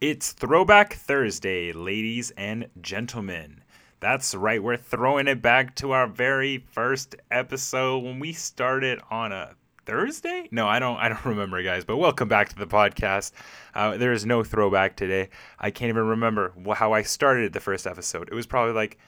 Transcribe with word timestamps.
It's 0.00 0.30
Throwback 0.30 0.94
Thursday, 0.94 1.72
ladies 1.72 2.30
and 2.36 2.68
gentlemen. 2.80 3.64
That's 3.98 4.32
right, 4.32 4.62
we're 4.62 4.76
throwing 4.76 5.26
it 5.26 5.42
back 5.42 5.74
to 5.74 5.90
our 5.90 6.06
very 6.06 6.58
first 6.58 7.16
episode 7.32 8.04
when 8.04 8.20
we 8.20 8.32
started 8.32 9.00
on 9.10 9.32
a 9.32 9.56
Thursday? 9.86 10.48
No, 10.52 10.68
I 10.68 10.78
don't. 10.78 10.98
I 10.98 11.08
don't 11.08 11.24
remember, 11.24 11.60
guys. 11.64 11.84
But 11.84 11.96
welcome 11.96 12.28
back 12.28 12.48
to 12.50 12.54
the 12.56 12.68
podcast. 12.68 13.32
Uh, 13.74 13.96
there 13.96 14.12
is 14.12 14.24
no 14.24 14.44
throwback 14.44 14.94
today. 14.94 15.30
I 15.58 15.72
can't 15.72 15.88
even 15.88 16.06
remember 16.06 16.52
how 16.76 16.92
I 16.92 17.02
started 17.02 17.52
the 17.52 17.58
first 17.58 17.84
episode. 17.84 18.28
It 18.28 18.36
was 18.36 18.46
probably 18.46 18.74
like, 18.74 18.98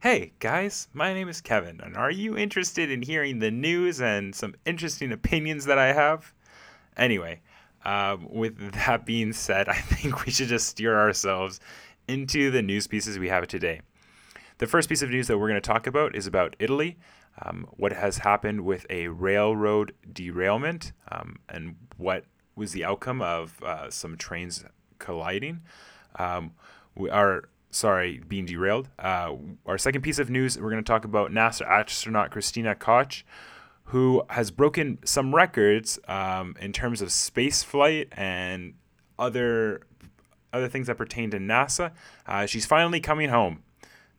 "Hey 0.00 0.34
guys, 0.40 0.88
my 0.92 1.14
name 1.14 1.30
is 1.30 1.40
Kevin, 1.40 1.80
and 1.80 1.96
are 1.96 2.10
you 2.10 2.36
interested 2.36 2.90
in 2.90 3.00
hearing 3.00 3.38
the 3.38 3.50
news 3.50 3.98
and 4.02 4.34
some 4.34 4.56
interesting 4.66 5.10
opinions 5.10 5.64
that 5.64 5.78
I 5.78 5.94
have?" 5.94 6.34
Anyway, 6.98 7.40
um, 7.84 8.26
with 8.30 8.72
that 8.72 9.04
being 9.04 9.32
said, 9.32 9.68
I 9.68 9.74
think 9.76 10.24
we 10.24 10.32
should 10.32 10.48
just 10.48 10.68
steer 10.68 10.98
ourselves 10.98 11.60
into 12.08 12.50
the 12.50 12.62
news 12.62 12.86
pieces 12.86 13.18
we 13.18 13.28
have 13.28 13.46
today. 13.46 13.80
The 14.58 14.66
first 14.66 14.88
piece 14.88 15.02
of 15.02 15.10
news 15.10 15.26
that 15.26 15.38
we're 15.38 15.48
going 15.48 15.60
to 15.60 15.66
talk 15.66 15.86
about 15.86 16.14
is 16.14 16.26
about 16.26 16.54
Italy, 16.58 16.96
um, 17.42 17.66
what 17.70 17.92
has 17.92 18.18
happened 18.18 18.64
with 18.64 18.86
a 18.88 19.08
railroad 19.08 19.92
derailment, 20.12 20.92
um, 21.10 21.38
and 21.48 21.76
what 21.96 22.24
was 22.54 22.72
the 22.72 22.84
outcome 22.84 23.20
of 23.20 23.60
uh, 23.62 23.90
some 23.90 24.16
trains 24.16 24.64
colliding. 24.98 25.62
Um, 26.16 26.52
we 26.94 27.10
are 27.10 27.48
sorry 27.70 28.22
being 28.26 28.46
derailed. 28.46 28.88
Uh, 28.98 29.34
our 29.66 29.78
second 29.78 30.02
piece 30.02 30.20
of 30.20 30.30
news, 30.30 30.58
we're 30.58 30.70
going 30.70 30.82
to 30.82 30.86
talk 30.86 31.04
about 31.04 31.32
NASA 31.32 31.66
astronaut 31.66 32.30
Christina 32.30 32.74
Koch, 32.74 33.24
who 33.86 34.24
has 34.30 34.50
broken 34.50 34.98
some 35.04 35.34
records 35.34 35.98
um, 36.08 36.56
in 36.60 36.72
terms 36.72 37.02
of 37.02 37.12
space 37.12 37.62
flight 37.62 38.08
and 38.12 38.74
other 39.18 39.82
other 40.52 40.68
things 40.68 40.86
that 40.86 40.96
pertain 40.96 41.30
to 41.30 41.38
NASA. 41.38 41.90
Uh, 42.26 42.46
she's 42.46 42.64
finally 42.64 43.00
coming 43.00 43.28
home, 43.28 43.62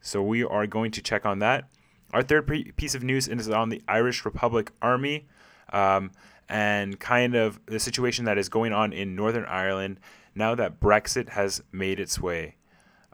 so 0.02 0.22
we 0.22 0.44
are 0.44 0.68
going 0.68 0.92
to 0.92 1.02
check 1.02 1.26
on 1.26 1.40
that. 1.40 1.70
Our 2.14 2.24
third 2.24 2.46
pre- 2.46 2.72
piece 2.74 2.94
of 2.94 3.04
news 3.04 3.28
is 3.28 3.50
on 3.50 3.70
the 3.70 3.82
Irish 3.88 4.26
Republic 4.26 4.72
Army 4.82 5.28
um, 5.72 6.12
and 6.48 7.00
kind 7.00 7.36
of 7.36 7.60
the 7.66 7.80
situation 7.80 8.26
that 8.26 8.38
is 8.38 8.50
going 8.50 8.74
on 8.74 8.94
in 8.94 9.16
Northern 9.16 9.46
Ireland 9.46 10.00
now 10.36 10.56
that 10.56 10.80
Brexit 10.80 11.30
has 11.30 11.64
made 11.72 12.00
its 12.00 12.20
way. 12.20 12.58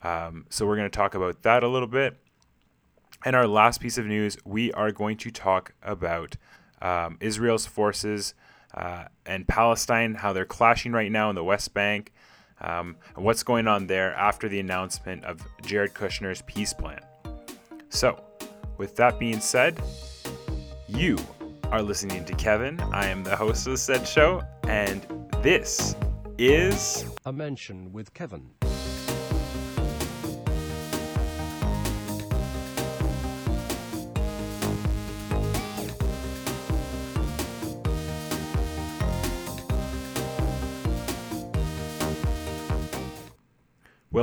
Um, 0.04 0.46
so 0.50 0.66
we're 0.66 0.76
going 0.76 0.90
to 0.90 0.96
talk 0.96 1.14
about 1.14 1.44
that 1.44 1.64
a 1.64 1.68
little 1.68 1.88
bit. 1.88 2.18
And 3.24 3.36
our 3.36 3.48
last 3.48 3.80
piece 3.80 3.98
of 3.98 4.06
news, 4.06 4.38
we 4.46 4.72
are 4.74 4.92
going 4.92 5.18
to 5.18 5.32
talk 5.32 5.74
about 5.84 6.38
um, 6.82 7.18
Israel's 7.20 7.66
forces 7.66 8.34
uh, 8.74 9.06
and 9.26 9.48
Palestine, 9.48 10.16
how 10.16 10.34
they're 10.34 10.46
clashing 10.46 10.92
right 10.92 11.12
now 11.12 11.30
in 11.30 11.36
the 11.36 11.44
West 11.44 11.74
Bank, 11.74 12.12
um, 12.62 12.96
and 13.16 13.24
what's 13.24 13.44
going 13.44 13.68
on 13.68 13.88
there 13.88 14.14
after 14.16 14.48
the 14.48 14.60
announcement 14.60 15.24
of 15.26 15.42
Jared 15.62 15.94
Kushner's 15.94 16.42
peace 16.44 16.74
plan. 16.74 17.02
So, 17.90 18.24
with 18.78 18.96
that 18.96 19.20
being 19.20 19.40
said, 19.40 19.80
you 20.88 21.18
are 21.66 21.82
listening 21.82 22.26
to 22.26 22.34
Kevin. 22.34 22.80
I 22.92 23.08
am 23.08 23.24
the 23.24 23.36
host 23.36 23.68
of 23.68 23.74
the 23.74 23.78
said 23.78 24.08
show, 24.08 24.42
and 24.64 25.06
this 25.42 25.96
is 26.38 27.06
A 27.26 27.34
Mention 27.34 27.92
with 27.94 28.14
Kevin. 28.14 28.50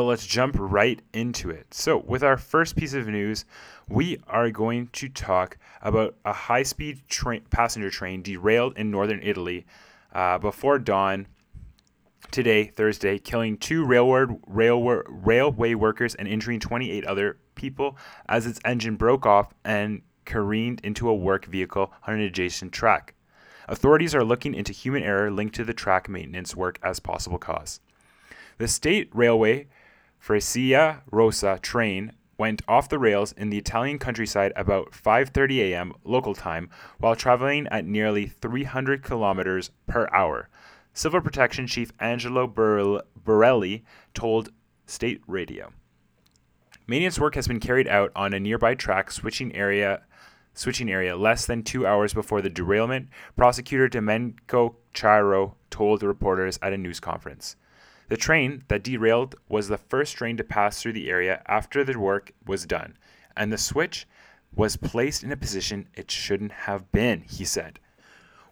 Let's 0.09 0.27
jump 0.27 0.57
right 0.59 1.01
into 1.13 1.51
it. 1.51 1.73
So, 1.73 1.99
with 1.99 2.23
our 2.23 2.37
first 2.37 2.77
piece 2.77 2.95
of 2.95 3.07
news, 3.07 3.45
we 3.89 4.19
are 4.27 4.51
going 4.51 4.89
to 4.95 5.09
talk 5.09 5.59
about 5.83 6.17
a 6.25 6.33
high 6.33 6.63
speed 6.63 7.03
train, 7.09 7.43
passenger 7.51 7.91
train 7.91 8.23
derailed 8.23 8.77
in 8.77 8.91
northern 8.91 9.21
Italy 9.23 9.67
uh, 10.13 10.39
before 10.39 10.79
dawn 10.79 11.27
today, 12.31 12.65
Thursday, 12.65 13.19
killing 13.19 13.57
two 13.57 13.85
railroad, 13.85 14.41
railway, 14.47 15.01
railway 15.07 15.75
workers 15.75 16.15
and 16.15 16.27
injuring 16.27 16.61
28 16.61 17.05
other 17.05 17.39
people 17.55 17.97
as 18.29 18.47
its 18.47 18.61
engine 18.65 18.97
broke 18.97 19.27
off 19.27 19.55
and 19.65 20.03
careened 20.25 20.81
into 20.83 21.09
a 21.09 21.15
work 21.15 21.47
vehicle 21.47 21.93
on 22.07 22.15
an 22.15 22.21
adjacent 22.21 22.73
track. 22.73 23.15
Authorities 23.69 24.15
are 24.15 24.25
looking 24.25 24.55
into 24.55 24.73
human 24.73 25.03
error 25.03 25.31
linked 25.31 25.55
to 25.57 25.65
the 25.65 25.75
track 25.75 26.09
maintenance 26.09 26.57
work 26.57 26.79
as 26.83 27.01
possible 27.01 27.39
cause. 27.39 27.81
The 28.59 28.69
state 28.69 29.11
railway 29.13 29.69
Freccia 30.19 31.03
Rossa 31.11 31.59
train 31.63 32.13
went 32.37 32.63
off 32.69 32.89
the 32.89 32.99
rails 32.99 33.33
in 33.33 33.51
the 33.51 33.59
Italian 33.59 33.99
countryside 33.99 34.53
about 34.55 34.93
5:30 34.93 35.59
a.m. 35.59 35.93
local 36.05 36.35
time 36.35 36.71
while 36.99 37.17
traveling 37.17 37.67
at 37.69 37.85
nearly 37.85 38.27
300 38.27 39.03
kilometers 39.03 39.71
per 39.87 40.09
hour. 40.13 40.49
Civil 40.93 41.21
Protection 41.21 41.67
Chief 41.67 41.93
Angelo 42.01 42.47
Borrelli 42.47 43.83
told 44.15 44.51
State 44.87 45.23
Radio. 45.27 45.73
Maintenance 46.87 47.19
work 47.19 47.35
has 47.35 47.47
been 47.47 47.61
carried 47.61 47.87
out 47.87 48.11
on 48.17 48.33
a 48.33 48.41
nearby 48.41 48.75
track 48.75 49.11
switching 49.11 49.55
area 49.55 50.03
switching 50.55 50.91
area 50.91 51.17
less 51.17 51.47
than 51.47 51.63
2 51.63 51.87
hours 51.87 52.13
before 52.13 52.43
the 52.43 52.51
derailment, 52.51 53.09
prosecutor 53.37 53.89
Domenico 53.89 54.75
Chiaro 54.93 55.55
told 55.71 56.03
reporters 56.03 56.59
at 56.61 56.73
a 56.73 56.79
news 56.79 56.99
conference. 56.99 57.55
The 58.09 58.17
train 58.17 58.65
that 58.69 58.83
derailed 58.83 59.37
was 59.49 59.69
the 59.69 59.79
first 59.79 60.17
train 60.17 60.37
to 60.39 60.45
pass 60.45 60.81
through 60.81 60.95
the 60.95 61.11
area 61.11 61.43
after 61.47 61.85
the 61.85 61.99
work 61.99 62.33
was 62.47 62.65
done, 62.65 62.97
and 63.37 63.53
the 63.53 63.59
switch 63.59 64.07
was 64.55 64.77
placed 64.77 65.23
in 65.23 65.31
a 65.31 65.37
position 65.37 65.89
it 65.95 66.11
shouldn't 66.11 66.53
have 66.53 66.91
been, 66.91 67.23
he 67.23 67.45
said. 67.45 67.79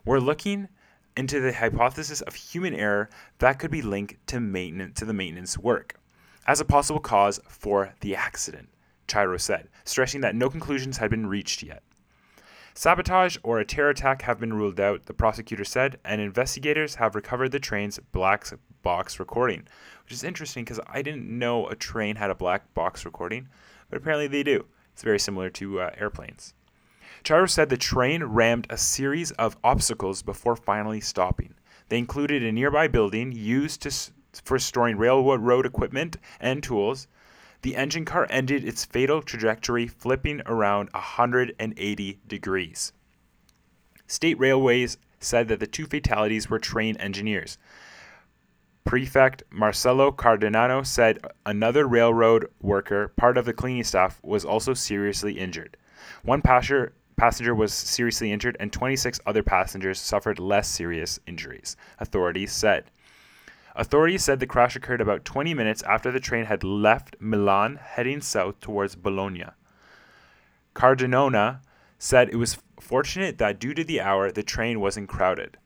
We're 0.05 0.21
looking 0.21 0.69
into 1.17 1.41
the 1.41 1.55
hypothesis 1.55 2.21
of 2.21 2.35
human 2.35 2.75
error 2.75 3.09
that 3.39 3.59
could 3.59 3.71
be 3.71 3.83
linked 3.83 4.27
to 4.29 4.41
maintenance 4.41 4.99
to 4.99 5.07
the 5.07 5.15
maintenance 5.15 5.59
work 5.59 5.99
as 6.47 6.61
a 6.61 6.65
possible 6.65 7.01
cause 7.01 7.41
for 7.49 7.95
the 8.01 8.15
accident, 8.15 8.69
Chiaro 9.09 9.41
said, 9.41 9.69
stressing 9.85 10.21
that 10.21 10.37
no 10.37 10.49
conclusions 10.49 10.99
had 10.99 11.11
been 11.11 11.27
reached 11.27 11.63
yet. 11.63 11.83
Sabotage 12.75 13.39
or 13.43 13.59
a 13.59 13.65
terror 13.65 13.89
attack 13.89 14.23
have 14.23 14.39
been 14.39 14.53
ruled 14.53 14.79
out, 14.79 15.07
the 15.07 15.15
prosecutor 15.15 15.65
said, 15.65 15.99
and 16.05 16.21
investigators 16.21 16.97
have 16.97 17.15
recovered 17.15 17.51
the 17.51 17.59
train's 17.59 17.99
black 18.13 18.45
box 18.83 19.19
recording, 19.19 19.67
which 20.05 20.13
is 20.13 20.25
interesting 20.25 20.65
because 20.65 20.81
I 20.87 21.03
didn't 21.03 21.27
know 21.27 21.69
a 21.69 21.77
train 21.77 22.17
had 22.17 22.31
a 22.31 22.35
black 22.35 22.73
box 22.75 23.05
recording, 23.05 23.49
but 23.91 23.97
apparently 23.97 24.27
they 24.27 24.43
do. 24.43 24.67
It's 24.93 25.03
very 25.03 25.19
similar 25.19 25.51
to 25.51 25.81
uh, 25.81 25.91
airplanes. 25.99 26.55
Chiaro 27.25 27.49
said 27.49 27.69
the 27.69 27.77
train 27.77 28.23
rammed 28.25 28.67
a 28.71 28.79
series 28.79 29.31
of 29.33 29.57
obstacles 29.65 30.23
before 30.23 30.57
finally 30.57 31.01
stopping. 31.01 31.55
They 31.89 31.99
included 31.99 32.43
a 32.43 32.53
nearby 32.53 32.89
building 32.89 33.33
used 33.33 33.83
to, 33.83 33.93
for 34.45 34.59
storing 34.59 34.97
railroad 34.97 35.67
equipment 35.67 36.17
and 36.41 36.63
tools, 36.63 37.09
the 37.63 37.77
engine 37.77 38.05
car 38.05 38.27
ended 38.31 38.65
its 38.65 38.85
fatal 38.85 39.23
trajectory 39.23 39.87
flipping 39.87 40.41
around 40.47 40.89
180 40.93 42.21
degrees. 42.27 42.93
State 44.07 44.39
Railways 44.39 44.99
said 45.19 45.49
that 45.49 45.59
the 45.59 45.67
two 45.67 45.87
fatalities 45.87 46.49
were 46.49 46.59
train 46.59 46.97
engineers. 46.99 47.59
Prefect 48.87 49.43
Marcello 49.51 50.13
Cardinano 50.13 50.87
said 50.87 51.19
another 51.45 51.89
railroad 51.89 52.47
worker, 52.63 53.09
part 53.09 53.37
of 53.37 53.45
the 53.45 53.53
cleaning 53.53 53.83
staff, 53.83 54.21
was 54.23 54.45
also 54.45 54.75
seriously 54.75 55.41
injured. 55.41 55.77
One 56.23 56.41
passenger, 56.41 56.93
passenger 57.17 57.53
was 57.53 57.75
seriously 57.75 58.31
injured, 58.31 58.57
and 58.61 58.73
26 58.73 59.19
other 59.27 59.43
passengers 59.43 59.99
suffered 59.99 60.39
less 60.39 60.69
serious 60.69 61.19
injuries, 61.27 61.77
authorities 61.99 62.53
said. 62.53 62.85
Authorities 63.75 64.23
said 64.23 64.39
the 64.39 64.47
crash 64.47 64.77
occurred 64.77 65.01
about 65.01 65.25
20 65.25 65.53
minutes 65.53 65.83
after 65.83 66.13
the 66.13 66.21
train 66.21 66.45
had 66.45 66.63
left 66.63 67.17
Milan 67.19 67.81
heading 67.83 68.21
south 68.21 68.61
towards 68.61 68.95
Bologna. 68.95 69.47
Cardinona 70.75 71.61
said 71.99 72.29
it 72.29 72.37
was 72.37 72.59
fortunate 72.79 73.39
that 73.39 73.59
due 73.59 73.75
to 73.75 73.83
the 73.83 74.01
hour, 74.01 74.31
the 74.31 74.45
train 74.45 74.79
wasn't 74.79 75.09
crowded. 75.09 75.57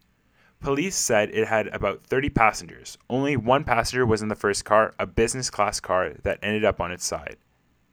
Police 0.61 0.95
said 0.95 1.31
it 1.31 1.49
had 1.49 1.69
about 1.69 2.03
30 2.05 2.29
passengers. 2.29 2.99
Only 3.09 3.35
one 3.35 3.65
passenger 3.65 4.05
was 4.05 4.21
in 4.21 4.29
the 4.29 4.35
first 4.35 4.67
car, 4.67 4.93
a 4.99 5.07
business 5.07 5.49
class 5.49 5.81
car 5.81 6.13
that 6.23 6.39
ended 6.43 6.67
up 6.67 6.83
on 6.83 6.93
its 6.93 7.05
side. 7.05 7.39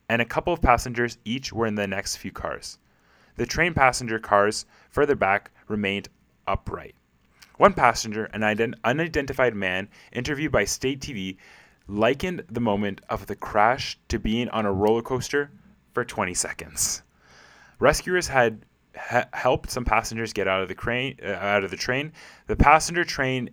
And 0.09 0.21
a 0.21 0.25
couple 0.25 0.51
of 0.51 0.61
passengers 0.61 1.17
each 1.23 1.53
were 1.53 1.65
in 1.65 1.75
the 1.75 1.87
next 1.87 2.17
few 2.17 2.31
cars. 2.31 2.77
The 3.35 3.45
train 3.45 3.73
passenger 3.73 4.19
cars 4.19 4.65
further 4.89 5.15
back 5.15 5.51
remained 5.69 6.09
upright. 6.45 6.95
One 7.55 7.73
passenger, 7.73 8.25
an 8.25 8.41
ident- 8.41 8.75
unidentified 8.83 9.55
man, 9.55 9.87
interviewed 10.11 10.51
by 10.51 10.65
state 10.65 10.99
TV, 10.99 11.37
likened 11.87 12.43
the 12.49 12.59
moment 12.59 12.99
of 13.09 13.27
the 13.27 13.35
crash 13.35 13.97
to 14.09 14.19
being 14.19 14.49
on 14.49 14.65
a 14.65 14.73
roller 14.73 15.01
coaster 15.01 15.51
for 15.93 16.03
20 16.03 16.33
seconds. 16.33 17.01
Rescuers 17.79 18.27
had 18.27 18.65
helped 19.33 19.71
some 19.71 19.85
passengers 19.85 20.33
get 20.33 20.47
out 20.47 20.61
of 20.61 20.67
the 20.67 20.75
crane, 20.75 21.17
uh, 21.23 21.27
out 21.27 21.63
of 21.63 21.71
the 21.71 21.77
train. 21.77 22.11
The 22.47 22.55
passenger 22.55 23.03
train 23.03 23.49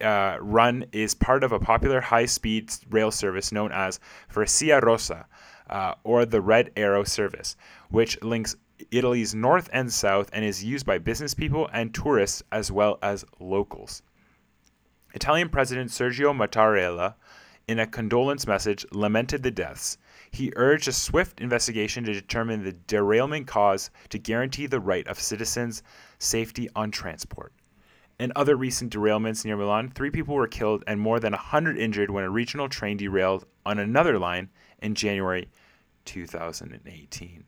uh, 0.00 0.38
run 0.40 0.84
is 0.92 1.14
part 1.14 1.44
of 1.44 1.52
a 1.52 1.60
popular 1.60 2.00
high-speed 2.00 2.72
rail 2.90 3.10
service 3.10 3.52
known 3.52 3.70
as 3.72 4.00
Freccia 4.28 4.80
Rossa, 4.80 5.26
uh, 5.70 5.94
or 6.04 6.24
the 6.24 6.40
Red 6.40 6.70
Arrow 6.76 7.04
service, 7.04 7.56
which 7.90 8.20
links 8.22 8.56
Italy's 8.90 9.34
north 9.34 9.68
and 9.72 9.92
south 9.92 10.30
and 10.32 10.44
is 10.44 10.62
used 10.62 10.86
by 10.86 10.98
business 10.98 11.34
people 11.34 11.68
and 11.72 11.94
tourists 11.94 12.42
as 12.52 12.70
well 12.70 12.98
as 13.02 13.24
locals. 13.40 14.02
Italian 15.14 15.48
President 15.48 15.90
Sergio 15.90 16.34
Mattarella, 16.36 17.14
in 17.66 17.78
a 17.78 17.86
condolence 17.86 18.46
message, 18.46 18.84
lamented 18.92 19.42
the 19.42 19.50
deaths. 19.50 19.98
He 20.36 20.52
urged 20.54 20.86
a 20.86 20.92
swift 20.92 21.40
investigation 21.40 22.04
to 22.04 22.12
determine 22.12 22.62
the 22.62 22.72
derailment 22.72 23.46
cause 23.46 23.88
to 24.10 24.18
guarantee 24.18 24.66
the 24.66 24.80
right 24.80 25.06
of 25.06 25.18
citizens' 25.18 25.82
safety 26.18 26.68
on 26.76 26.90
transport. 26.90 27.54
In 28.20 28.32
other 28.36 28.54
recent 28.54 28.92
derailments 28.92 29.46
near 29.46 29.56
Milan, 29.56 29.88
three 29.88 30.10
people 30.10 30.34
were 30.34 30.46
killed 30.46 30.84
and 30.86 31.00
more 31.00 31.20
than 31.20 31.32
100 31.32 31.78
injured 31.78 32.10
when 32.10 32.22
a 32.22 32.28
regional 32.28 32.68
train 32.68 32.98
derailed 32.98 33.46
on 33.64 33.78
another 33.78 34.18
line 34.18 34.50
in 34.82 34.94
January 34.94 35.48
2018. 36.04 37.44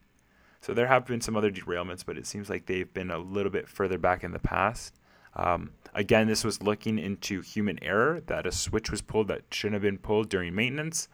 So 0.62 0.72
there 0.72 0.86
have 0.86 1.04
been 1.04 1.20
some 1.20 1.36
other 1.36 1.50
derailments, 1.50 2.06
but 2.06 2.16
it 2.16 2.26
seems 2.26 2.48
like 2.48 2.64
they've 2.64 2.94
been 2.94 3.10
a 3.10 3.18
little 3.18 3.52
bit 3.52 3.68
further 3.68 3.98
back 3.98 4.24
in 4.24 4.32
the 4.32 4.38
past. 4.38 4.94
Um, 5.36 5.72
again, 5.94 6.26
this 6.26 6.42
was 6.42 6.62
looking 6.62 6.98
into 6.98 7.42
human 7.42 7.78
error 7.84 8.22
that 8.28 8.46
a 8.46 8.50
switch 8.50 8.90
was 8.90 9.02
pulled 9.02 9.28
that 9.28 9.42
shouldn't 9.50 9.74
have 9.74 9.82
been 9.82 9.98
pulled 9.98 10.30
during 10.30 10.54
maintenance. 10.54 11.08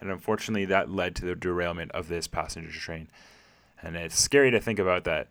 And 0.00 0.10
unfortunately, 0.10 0.64
that 0.66 0.90
led 0.90 1.14
to 1.16 1.26
the 1.26 1.34
derailment 1.34 1.92
of 1.92 2.08
this 2.08 2.26
passenger 2.26 2.72
train. 2.72 3.08
And 3.82 3.96
it's 3.96 4.18
scary 4.18 4.50
to 4.50 4.60
think 4.60 4.78
about 4.78 5.04
that. 5.04 5.28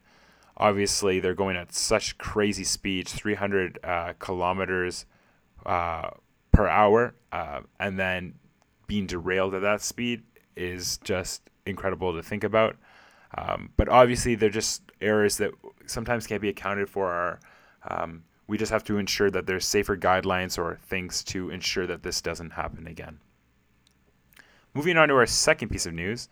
Obviously, 0.57 1.19
they're 1.19 1.33
going 1.33 1.55
at 1.55 1.73
such 1.73 2.17
crazy 2.17 2.63
speeds 2.63 3.13
300 3.13 3.79
uh, 3.83 4.13
kilometers 4.19 5.05
uh, 5.65 6.09
per 6.51 6.67
hour, 6.67 7.15
uh, 7.31 7.61
and 7.79 7.97
then 7.97 8.35
being 8.87 9.05
derailed 9.05 9.53
at 9.53 9.61
that 9.61 9.81
speed 9.81 10.23
is 10.55 10.97
just 10.97 11.49
incredible 11.65 12.13
to 12.13 12.21
think 12.21 12.43
about. 12.43 12.75
Um, 13.37 13.69
but 13.77 13.87
obviously, 13.87 14.35
they're 14.35 14.49
just 14.49 14.81
errors 14.99 15.37
that 15.37 15.51
sometimes 15.85 16.27
can't 16.27 16.41
be 16.41 16.49
accounted 16.49 16.89
for. 16.89 17.07
Or, 17.07 17.39
um, 17.87 18.23
we 18.47 18.57
just 18.57 18.71
have 18.71 18.83
to 18.85 18.97
ensure 18.97 19.29
that 19.29 19.45
there's 19.45 19.65
safer 19.65 19.95
guidelines 19.95 20.57
or 20.57 20.79
things 20.87 21.23
to 21.25 21.51
ensure 21.51 21.85
that 21.85 22.01
this 22.01 22.19
doesn't 22.19 22.51
happen 22.51 22.87
again. 22.87 23.19
Moving 24.73 24.97
on 24.97 25.09
to 25.09 25.15
our 25.15 25.25
second 25.25 25.69
piece 25.69 25.85
of 25.85 25.93
news. 25.93 26.29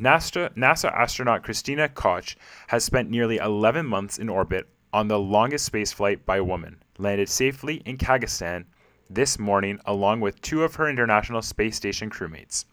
NASA, 0.00 0.54
NASA 0.54 0.92
astronaut 0.92 1.42
Christina 1.42 1.88
Koch 1.88 2.36
has 2.68 2.84
spent 2.84 3.08
nearly 3.08 3.38
11 3.38 3.86
months 3.86 4.18
in 4.18 4.28
orbit 4.28 4.68
on 4.92 5.08
the 5.08 5.18
longest 5.18 5.72
spaceflight 5.72 6.26
by 6.26 6.36
a 6.36 6.44
woman, 6.44 6.82
landed 6.98 7.28
safely 7.28 7.76
in 7.86 7.96
Kazakhstan 7.96 8.66
this 9.08 9.38
morning 9.38 9.80
along 9.86 10.20
with 10.20 10.40
two 10.42 10.64
of 10.64 10.74
her 10.74 10.88
International 10.88 11.40
Space 11.40 11.76
Station 11.76 12.10
crewmates. 12.10 12.66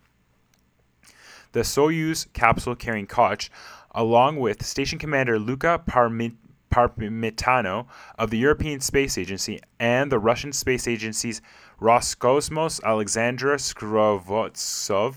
The 1.53 1.62
Soyuz 1.62 2.31
capsule 2.33 2.75
carrying 2.75 3.07
Koch, 3.07 3.50
along 3.91 4.38
with 4.38 4.65
Station 4.65 5.00
Commander 5.00 5.39
Luca 5.39 5.81
Parmitano 5.88 7.85
of 8.18 8.31
the 8.31 8.38
European 8.38 8.80
Space 8.80 9.18
Agency 9.18 9.62
and 9.80 10.12
the 10.12 10.19
Russian 10.19 10.51
Space 10.51 10.88
Agency's 10.88 11.41
Roscosmos 11.83 12.81
Alexandra 12.81 13.57
Skrovotsov, 13.57 15.15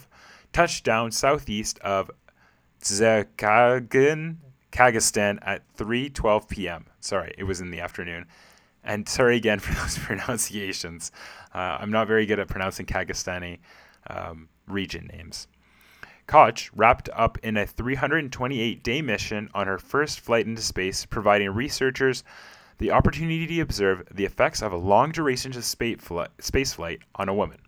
touched 0.52 0.82
down 0.82 1.12
southeast 1.12 1.78
of 1.78 2.10
Zhekagin, 2.82 4.38
Kazakhstan 4.72 5.38
at 5.42 5.62
3:12 5.76 6.48
p.m. 6.48 6.86
Sorry, 6.98 7.32
it 7.38 7.44
was 7.44 7.60
in 7.60 7.70
the 7.70 7.78
afternoon. 7.78 8.26
And 8.82 9.08
sorry 9.08 9.36
again 9.36 9.60
for 9.60 9.74
those 9.80 9.96
pronunciations. 9.96 11.12
Uh, 11.54 11.78
I'm 11.78 11.92
not 11.92 12.08
very 12.08 12.26
good 12.26 12.40
at 12.40 12.48
pronouncing 12.48 12.84
Kazakhstani 12.84 13.60
um, 14.10 14.48
region 14.66 15.08
names. 15.14 15.46
Koch 16.26 16.68
wrapped 16.74 17.08
up 17.14 17.38
in 17.44 17.56
a 17.56 17.64
328 17.64 18.82
day 18.82 19.02
mission 19.02 19.48
on 19.54 19.68
her 19.68 19.78
first 19.78 20.18
flight 20.18 20.46
into 20.46 20.62
space, 20.62 21.06
providing 21.06 21.50
researchers 21.50 22.24
the 22.78 22.90
opportunity 22.90 23.46
to 23.46 23.61
observe 23.61 24.06
the 24.11 24.25
effects 24.25 24.62
of 24.62 24.73
a 24.73 24.76
long 24.76 25.12
duration 25.12 25.52
space 25.52 26.73
flight 26.73 27.00
on 27.14 27.28
a 27.28 27.34
woman. 27.34 27.58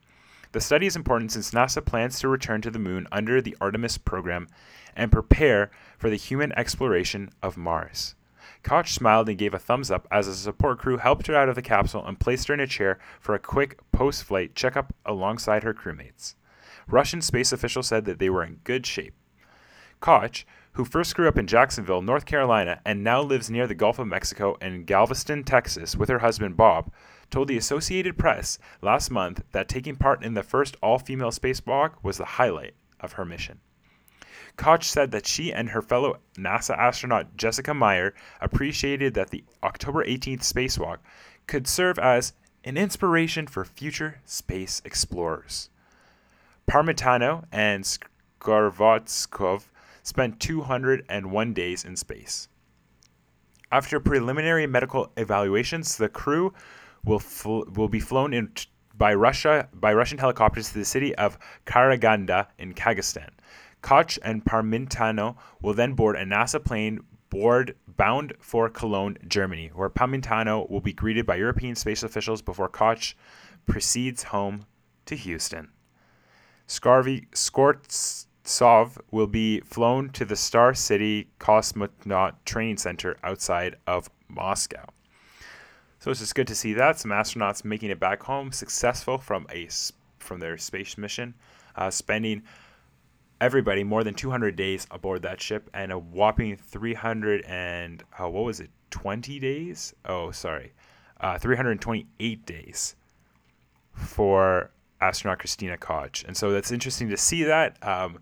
The 0.52 0.60
study 0.60 0.86
is 0.86 0.96
important 0.96 1.32
since 1.32 1.50
NASA 1.50 1.84
plans 1.84 2.18
to 2.20 2.28
return 2.28 2.62
to 2.62 2.70
the 2.70 2.78
moon 2.78 3.06
under 3.12 3.40
the 3.40 3.56
Artemis 3.60 3.98
program 3.98 4.48
and 4.96 5.12
prepare 5.12 5.70
for 5.98 6.08
the 6.10 6.16
human 6.16 6.52
exploration 6.52 7.30
of 7.42 7.56
Mars. 7.56 8.14
Koch 8.62 8.88
smiled 8.88 9.28
and 9.28 9.38
gave 9.38 9.54
a 9.54 9.58
thumbs 9.58 9.90
up 9.90 10.08
as 10.10 10.26
a 10.26 10.34
support 10.34 10.78
crew 10.78 10.96
helped 10.96 11.26
her 11.26 11.34
out 11.34 11.48
of 11.48 11.54
the 11.54 11.62
capsule 11.62 12.04
and 12.04 12.18
placed 12.18 12.48
her 12.48 12.54
in 12.54 12.60
a 12.60 12.66
chair 12.66 12.98
for 13.20 13.34
a 13.34 13.38
quick 13.38 13.78
post 13.92 14.24
flight 14.24 14.54
checkup 14.54 14.94
alongside 15.06 15.62
her 15.62 15.74
crewmates. 15.74 16.34
Russian 16.88 17.20
space 17.20 17.52
officials 17.52 17.86
said 17.86 18.04
that 18.06 18.18
they 18.18 18.30
were 18.30 18.42
in 18.42 18.60
good 18.64 18.86
shape. 18.86 19.14
Koch, 20.00 20.44
who 20.78 20.84
first 20.84 21.16
grew 21.16 21.26
up 21.26 21.36
in 21.36 21.48
Jacksonville, 21.48 22.00
North 22.00 22.24
Carolina, 22.24 22.80
and 22.84 23.02
now 23.02 23.20
lives 23.20 23.50
near 23.50 23.66
the 23.66 23.74
Gulf 23.74 23.98
of 23.98 24.06
Mexico 24.06 24.54
in 24.60 24.84
Galveston, 24.84 25.42
Texas, 25.42 25.96
with 25.96 26.08
her 26.08 26.20
husband 26.20 26.56
Bob, 26.56 26.92
told 27.32 27.48
the 27.48 27.56
Associated 27.56 28.16
Press 28.16 28.60
last 28.80 29.10
month 29.10 29.42
that 29.50 29.68
taking 29.68 29.96
part 29.96 30.22
in 30.22 30.34
the 30.34 30.42
first 30.44 30.76
all 30.80 31.00
female 31.00 31.32
spacewalk 31.32 31.94
was 32.04 32.16
the 32.16 32.24
highlight 32.24 32.74
of 33.00 33.14
her 33.14 33.24
mission. 33.24 33.58
Koch 34.56 34.84
said 34.84 35.10
that 35.10 35.26
she 35.26 35.52
and 35.52 35.70
her 35.70 35.82
fellow 35.82 36.20
NASA 36.36 36.78
astronaut 36.78 37.36
Jessica 37.36 37.74
Meir 37.74 38.14
appreciated 38.40 39.14
that 39.14 39.30
the 39.30 39.42
October 39.64 40.04
18th 40.04 40.42
spacewalk 40.42 40.98
could 41.48 41.66
serve 41.66 41.98
as 41.98 42.34
an 42.62 42.76
inspiration 42.76 43.48
for 43.48 43.64
future 43.64 44.20
space 44.24 44.80
explorers. 44.84 45.70
Parmitano 46.70 47.46
and 47.50 47.82
Skorovatskov 47.82 49.64
spent 50.08 50.40
201 50.40 51.52
days 51.52 51.84
in 51.84 51.94
space. 51.94 52.48
After 53.70 54.00
preliminary 54.00 54.66
medical 54.66 55.12
evaluations, 55.18 55.98
the 55.98 56.08
crew 56.08 56.54
will 57.04 57.18
fl- 57.18 57.64
will 57.74 57.90
be 57.90 58.00
flown 58.00 58.32
in 58.32 58.48
t- 58.48 58.68
by 58.96 59.12
Russia 59.12 59.68
by 59.74 59.92
Russian 59.92 60.16
helicopters 60.16 60.68
to 60.70 60.78
the 60.78 60.84
city 60.86 61.14
of 61.16 61.38
Karaganda 61.66 62.46
in 62.58 62.72
Kazakhstan. 62.72 63.28
Koch 63.82 64.18
and 64.22 64.42
Parmitano 64.42 65.36
will 65.60 65.74
then 65.74 65.92
board 65.92 66.16
a 66.16 66.24
NASA 66.24 66.64
plane 66.64 67.00
board 67.28 67.76
bound 67.86 68.32
for 68.40 68.70
Cologne, 68.70 69.18
Germany, 69.28 69.70
where 69.74 69.90
Parmitano 69.90 70.68
will 70.70 70.80
be 70.80 70.94
greeted 70.94 71.26
by 71.26 71.36
European 71.36 71.74
space 71.74 72.02
officials 72.02 72.40
before 72.40 72.70
Koch 72.70 73.14
proceeds 73.66 74.22
home 74.22 74.64
to 75.04 75.14
Houston. 75.14 75.68
Skarvy 76.66 77.26
Skortsov 78.48 78.96
will 79.10 79.26
be 79.26 79.60
flown 79.60 80.08
to 80.10 80.24
the 80.24 80.34
Star 80.34 80.72
City 80.72 81.28
Cosmonaut 81.38 82.32
Training 82.46 82.78
Center 82.78 83.18
outside 83.22 83.76
of 83.86 84.08
Moscow. 84.26 84.86
So 85.98 86.10
it's 86.10 86.20
just 86.20 86.34
good 86.34 86.46
to 86.46 86.54
see 86.54 86.72
that 86.72 86.98
some 86.98 87.10
astronauts 87.10 87.62
making 87.62 87.90
it 87.90 88.00
back 88.00 88.22
home, 88.22 88.50
successful 88.50 89.18
from 89.18 89.46
a 89.52 89.68
from 90.18 90.40
their 90.40 90.56
space 90.56 90.96
mission, 90.96 91.34
uh, 91.76 91.90
spending 91.90 92.42
everybody 93.38 93.84
more 93.84 94.02
than 94.02 94.14
200 94.14 94.56
days 94.56 94.86
aboard 94.90 95.22
that 95.22 95.42
ship 95.42 95.68
and 95.74 95.92
a 95.92 95.98
whopping 95.98 96.56
300 96.56 97.44
and 97.44 98.02
uh, 98.18 98.28
what 98.28 98.44
was 98.44 98.58
it 98.60 98.70
20 98.90 99.38
days 99.38 99.94
oh 100.06 100.32
sorry 100.32 100.72
uh, 101.20 101.38
328 101.38 102.44
days 102.44 102.96
for 103.92 104.72
astronaut 105.00 105.38
Christina 105.38 105.76
Koch. 105.76 106.24
And 106.26 106.36
so 106.36 106.50
that's 106.50 106.72
interesting 106.72 107.08
to 107.10 107.16
see 107.16 107.44
that. 107.44 107.76
Um, 107.86 108.20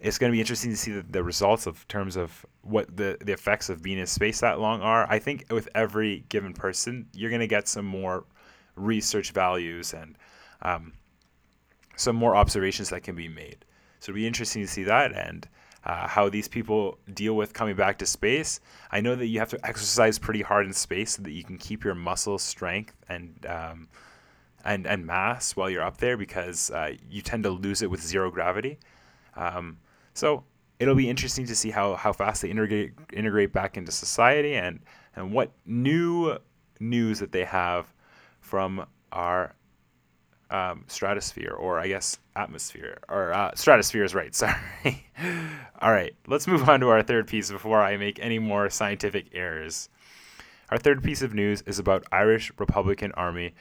it's 0.00 0.18
going 0.18 0.30
to 0.30 0.36
be 0.36 0.40
interesting 0.40 0.70
to 0.70 0.76
see 0.76 0.92
the, 0.92 1.02
the, 1.02 1.24
results 1.24 1.66
of 1.66 1.86
terms 1.88 2.16
of 2.16 2.46
what 2.62 2.96
the, 2.96 3.18
the 3.20 3.32
effects 3.32 3.68
of 3.68 3.82
being 3.82 3.98
in 3.98 4.06
space 4.06 4.40
that 4.40 4.60
long 4.60 4.80
are. 4.80 5.10
I 5.10 5.18
think 5.18 5.46
with 5.50 5.68
every 5.74 6.24
given 6.28 6.52
person, 6.52 7.06
you're 7.14 7.30
going 7.30 7.40
to 7.40 7.48
get 7.48 7.66
some 7.66 7.84
more 7.84 8.24
research 8.76 9.32
values 9.32 9.94
and 9.94 10.16
um, 10.62 10.92
some 11.96 12.14
more 12.14 12.36
observations 12.36 12.90
that 12.90 13.02
can 13.02 13.16
be 13.16 13.28
made. 13.28 13.64
So 13.98 14.10
it'll 14.10 14.16
be 14.16 14.26
interesting 14.26 14.62
to 14.62 14.68
see 14.68 14.84
that 14.84 15.12
and 15.12 15.48
uh, 15.84 16.06
how 16.06 16.28
these 16.28 16.48
people 16.48 16.98
deal 17.14 17.34
with 17.34 17.52
coming 17.52 17.74
back 17.74 17.98
to 17.98 18.06
space. 18.06 18.60
I 18.92 19.00
know 19.00 19.16
that 19.16 19.26
you 19.26 19.40
have 19.40 19.50
to 19.50 19.66
exercise 19.66 20.18
pretty 20.18 20.42
hard 20.42 20.66
in 20.66 20.72
space 20.72 21.16
so 21.16 21.22
that 21.22 21.32
you 21.32 21.42
can 21.42 21.58
keep 21.58 21.82
your 21.82 21.94
muscle 21.94 22.38
strength 22.38 22.94
and 23.08 23.44
um, 23.46 23.88
and, 24.64 24.86
and 24.86 25.06
mass 25.06 25.56
while 25.56 25.70
you're 25.70 25.82
up 25.82 25.98
there 25.98 26.16
because 26.16 26.70
uh, 26.70 26.94
you 27.08 27.22
tend 27.22 27.44
to 27.44 27.50
lose 27.50 27.82
it 27.82 27.90
with 27.90 28.02
zero 28.02 28.30
gravity. 28.30 28.78
Um, 29.36 29.78
so 30.14 30.44
it'll 30.78 30.94
be 30.94 31.08
interesting 31.08 31.46
to 31.46 31.54
see 31.54 31.70
how, 31.70 31.94
how 31.94 32.12
fast 32.12 32.42
they 32.42 32.50
integrate 32.50 32.92
integrate 33.12 33.52
back 33.52 33.76
into 33.76 33.92
society 33.92 34.54
and 34.54 34.80
and 35.14 35.32
what 35.32 35.52
new 35.66 36.36
news 36.80 37.18
that 37.18 37.32
they 37.32 37.44
have 37.44 37.92
from 38.40 38.86
our 39.10 39.54
um, 40.50 40.84
stratosphere 40.86 41.52
or 41.52 41.78
I 41.78 41.88
guess 41.88 42.18
atmosphere 42.36 42.98
or 43.08 43.32
uh, 43.32 43.52
stratosphere 43.54 44.04
is 44.04 44.14
right. 44.14 44.34
Sorry. 44.34 44.56
All 45.80 45.92
right, 45.92 46.14
let's 46.26 46.46
move 46.46 46.68
on 46.68 46.80
to 46.80 46.88
our 46.88 47.02
third 47.02 47.26
piece 47.26 47.50
before 47.50 47.82
I 47.82 47.96
make 47.96 48.18
any 48.20 48.38
more 48.38 48.70
scientific 48.70 49.26
errors. 49.32 49.88
Our 50.70 50.78
third 50.78 51.02
piece 51.02 51.22
of 51.22 51.34
news 51.34 51.62
is 51.66 51.78
about 51.78 52.04
Irish 52.12 52.52
Republican 52.58 53.12
Army 53.12 53.54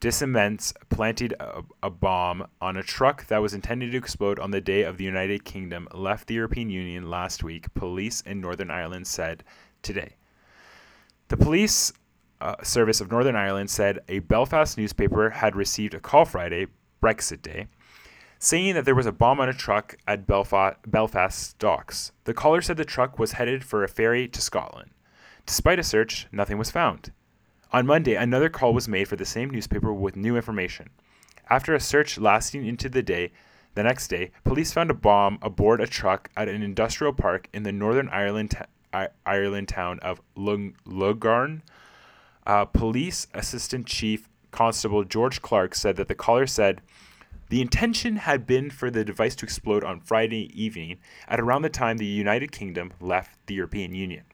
dissidents 0.00 0.74
planted 0.88 1.34
a, 1.40 1.62
a, 1.82 1.90
bomb 1.90 2.46
on 2.60 2.76
a 2.76 2.82
truck 2.82 3.26
that 3.28 3.38
was 3.38 3.54
intended 3.54 3.92
to 3.92 3.98
explode 3.98 4.38
on 4.38 4.50
the 4.50 4.60
day 4.60 4.82
of 4.82 4.98
the 4.98 5.04
United 5.04 5.44
Kingdom 5.44 5.88
left 5.92 6.26
the 6.26 6.34
European 6.34 6.70
Union 6.70 7.08
last 7.08 7.42
week, 7.42 7.72
police 7.74 8.20
in 8.20 8.40
Northern 8.40 8.70
Ireland 8.70 9.06
said 9.06 9.42
today. 9.82 10.16
The 11.28 11.36
police 11.36 11.92
uh, 12.40 12.56
service 12.62 13.00
of 13.00 13.10
Northern 13.10 13.36
Ireland 13.36 13.70
said 13.70 14.00
a 14.08 14.18
Belfast 14.20 14.76
newspaper 14.76 15.30
had 15.30 15.56
received 15.56 15.94
a 15.94 16.00
call 16.00 16.24
Friday, 16.24 16.66
Brexit 17.02 17.42
Day, 17.42 17.68
saying 18.38 18.74
that 18.74 18.84
there 18.84 18.94
was 18.94 19.06
a 19.06 19.12
bomb 19.12 19.40
on 19.40 19.48
a 19.48 19.54
truck 19.54 19.96
at 20.06 20.26
Belfast, 20.26 20.76
Belfast 20.86 21.58
docks. 21.58 22.12
The 22.24 22.34
caller 22.34 22.60
said 22.60 22.76
the 22.76 22.84
truck 22.84 23.18
was 23.18 23.32
headed 23.32 23.64
for 23.64 23.82
a 23.82 23.88
ferry 23.88 24.28
to 24.28 24.40
Scotland. 24.40 24.90
Despite 25.46 25.78
a 25.78 25.84
search, 25.84 26.26
nothing 26.30 26.58
was 26.58 26.70
found. 26.70 27.12
On 27.72 27.86
Monday, 27.86 28.14
another 28.14 28.48
call 28.48 28.72
was 28.72 28.88
made 28.88 29.08
for 29.08 29.16
the 29.16 29.24
same 29.24 29.50
newspaper 29.50 29.92
with 29.92 30.16
new 30.16 30.36
information. 30.36 30.90
After 31.50 31.74
a 31.74 31.80
search 31.80 32.18
lasting 32.18 32.64
into 32.64 32.88
the 32.88 33.02
day, 33.02 33.32
the 33.74 33.82
next 33.82 34.08
day, 34.08 34.30
police 34.44 34.72
found 34.72 34.90
a 34.90 34.94
bomb 34.94 35.38
aboard 35.42 35.80
a 35.80 35.86
truck 35.86 36.30
at 36.36 36.48
an 36.48 36.62
industrial 36.62 37.12
park 37.12 37.48
in 37.52 37.62
the 37.62 37.72
Northern 37.72 38.08
Ireland, 38.08 38.52
t- 38.52 39.06
Ireland 39.26 39.68
town 39.68 39.98
of 40.00 40.20
Lurgan. 40.36 41.62
Uh, 42.46 42.64
police 42.64 43.26
Assistant 43.34 43.86
Chief 43.86 44.28
Constable 44.50 45.04
George 45.04 45.42
Clarke 45.42 45.74
said 45.74 45.96
that 45.96 46.08
the 46.08 46.14
caller 46.14 46.46
said 46.46 46.80
the 47.48 47.60
intention 47.60 48.16
had 48.16 48.46
been 48.46 48.70
for 48.70 48.90
the 48.90 49.04
device 49.04 49.36
to 49.36 49.44
explode 49.44 49.84
on 49.84 50.00
Friday 50.00 50.50
evening 50.54 50.98
at 51.28 51.38
around 51.38 51.62
the 51.62 51.68
time 51.68 51.98
the 51.98 52.06
United 52.06 52.52
Kingdom 52.52 52.92
left 53.00 53.36
the 53.46 53.54
European 53.54 53.94
Union. 53.94 54.24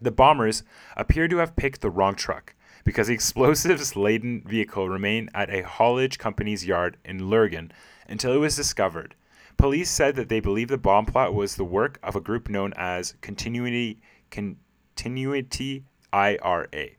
The 0.00 0.10
bombers 0.10 0.62
appear 0.96 1.28
to 1.28 1.38
have 1.38 1.56
picked 1.56 1.80
the 1.80 1.90
wrong 1.90 2.14
truck 2.14 2.54
because 2.84 3.08
the 3.08 3.14
explosives 3.20 3.96
laden 3.96 4.42
vehicle 4.46 4.88
remained 4.88 5.30
at 5.34 5.50
a 5.50 5.62
haulage 5.62 6.18
company's 6.18 6.66
yard 6.66 6.96
in 7.04 7.28
Lurgan 7.28 7.72
until 8.08 8.32
it 8.32 8.38
was 8.38 8.56
discovered. 8.56 9.14
Police 9.56 9.90
said 9.90 10.14
that 10.14 10.28
they 10.28 10.38
believe 10.38 10.68
the 10.68 10.78
bomb 10.78 11.04
plot 11.04 11.34
was 11.34 11.56
the 11.56 11.64
work 11.64 11.98
of 12.02 12.14
a 12.14 12.20
group 12.20 12.48
known 12.48 12.72
as 12.76 13.14
Continuity 13.20 14.00
Continuity 14.30 15.84
IRA. 16.12 16.90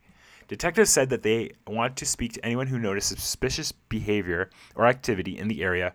Detectives 0.50 0.89
said 0.89 1.10
that 1.10 1.24
they 1.24 1.51
want 1.68 1.96
to 1.98 2.06
speak 2.06 2.34
to 2.34 2.46
anyone 2.46 2.68
who 2.68 2.79
noticed 2.79 3.10
suspicious 3.10 3.72
behavior 3.72 4.50
or 4.75 4.88
activity 4.88 5.38
in 5.38 5.48
the 5.48 5.63
area 5.63 5.94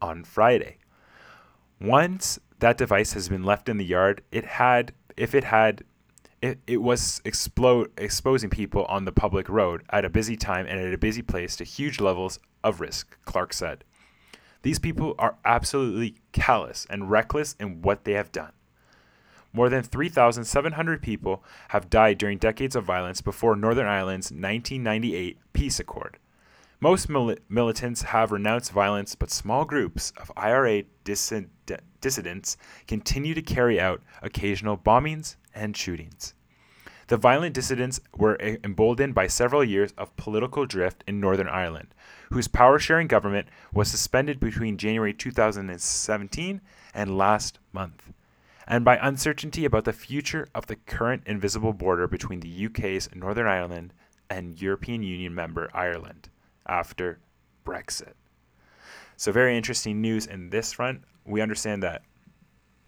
on 0.00 0.24
Friday. 0.24 0.78
Once 1.80 2.38
that 2.60 2.78
device 2.78 3.12
has 3.12 3.28
been 3.28 3.42
left 3.42 3.68
in 3.68 3.76
the 3.76 3.84
yard, 3.84 4.22
it 4.30 4.44
had 4.44 4.92
if 5.16 5.34
it 5.34 5.44
had 5.44 5.84
it, 6.42 6.58
it 6.66 6.82
was 6.82 7.20
explode 7.24 7.90
exposing 7.96 8.50
people 8.50 8.84
on 8.86 9.04
the 9.04 9.12
public 9.12 9.48
road 9.48 9.82
at 9.90 10.04
a 10.04 10.10
busy 10.10 10.36
time 10.36 10.66
and 10.66 10.78
at 10.80 10.92
a 10.92 10.98
busy 10.98 11.22
place 11.22 11.56
to 11.56 11.64
huge 11.64 12.00
levels 12.00 12.38
of 12.62 12.80
risk, 12.80 13.16
Clarke 13.24 13.52
said. 13.52 13.84
These 14.62 14.78
people 14.78 15.14
are 15.18 15.36
absolutely 15.44 16.16
callous 16.32 16.86
and 16.90 17.10
reckless 17.10 17.54
in 17.58 17.82
what 17.82 18.04
they 18.04 18.12
have 18.12 18.32
done. 18.32 18.52
More 19.52 19.68
than 19.70 19.82
3,700 19.82 21.00
people 21.00 21.42
have 21.68 21.88
died 21.88 22.18
during 22.18 22.36
decades 22.36 22.76
of 22.76 22.84
violence 22.84 23.22
before 23.22 23.56
Northern 23.56 23.86
Ireland's 23.86 24.30
1998 24.30 25.38
peace 25.52 25.80
accord. 25.80 26.18
Most 26.78 27.08
mil- 27.08 27.36
militants 27.48 28.02
have 28.02 28.32
renounced 28.32 28.70
violence, 28.70 29.14
but 29.14 29.30
small 29.30 29.64
groups 29.64 30.12
of 30.18 30.30
IRA 30.36 30.82
dissident- 31.04 31.48
dissidents 32.02 32.58
continue 32.86 33.32
to 33.32 33.40
carry 33.40 33.80
out 33.80 34.02
occasional 34.20 34.76
bombings 34.76 35.36
and 35.56 35.76
shootings. 35.76 36.34
The 37.08 37.16
violent 37.16 37.54
dissidents 37.54 38.00
were 38.16 38.36
emboldened 38.40 39.14
by 39.14 39.26
several 39.26 39.64
years 39.64 39.92
of 39.98 40.16
political 40.16 40.66
drift 40.66 41.02
in 41.06 41.18
Northern 41.18 41.48
Ireland, 41.48 41.94
whose 42.30 42.48
power 42.48 42.78
sharing 42.78 43.08
government 43.08 43.48
was 43.72 43.88
suspended 43.88 44.38
between 44.38 44.76
January 44.76 45.12
2017 45.12 46.60
and 46.94 47.18
last 47.18 47.58
month 47.72 48.12
and 48.66 48.84
by 48.84 48.98
uncertainty 49.00 49.64
about 49.64 49.84
the 49.84 49.92
future 49.92 50.48
of 50.54 50.66
the 50.66 50.76
current 50.76 51.22
invisible 51.26 51.72
border 51.72 52.08
between 52.08 52.40
the 52.40 52.66
UK's 52.66 53.08
Northern 53.14 53.46
Ireland 53.46 53.92
and 54.28 54.60
European 54.60 55.02
Union 55.02 55.34
member 55.34 55.70
Ireland 55.72 56.28
after 56.66 57.20
Brexit. 57.64 58.14
So, 59.16 59.32
very 59.32 59.56
interesting 59.56 60.00
news 60.00 60.26
in 60.26 60.50
this 60.50 60.72
front. 60.72 61.02
We 61.24 61.40
understand 61.40 61.82
that 61.82 62.02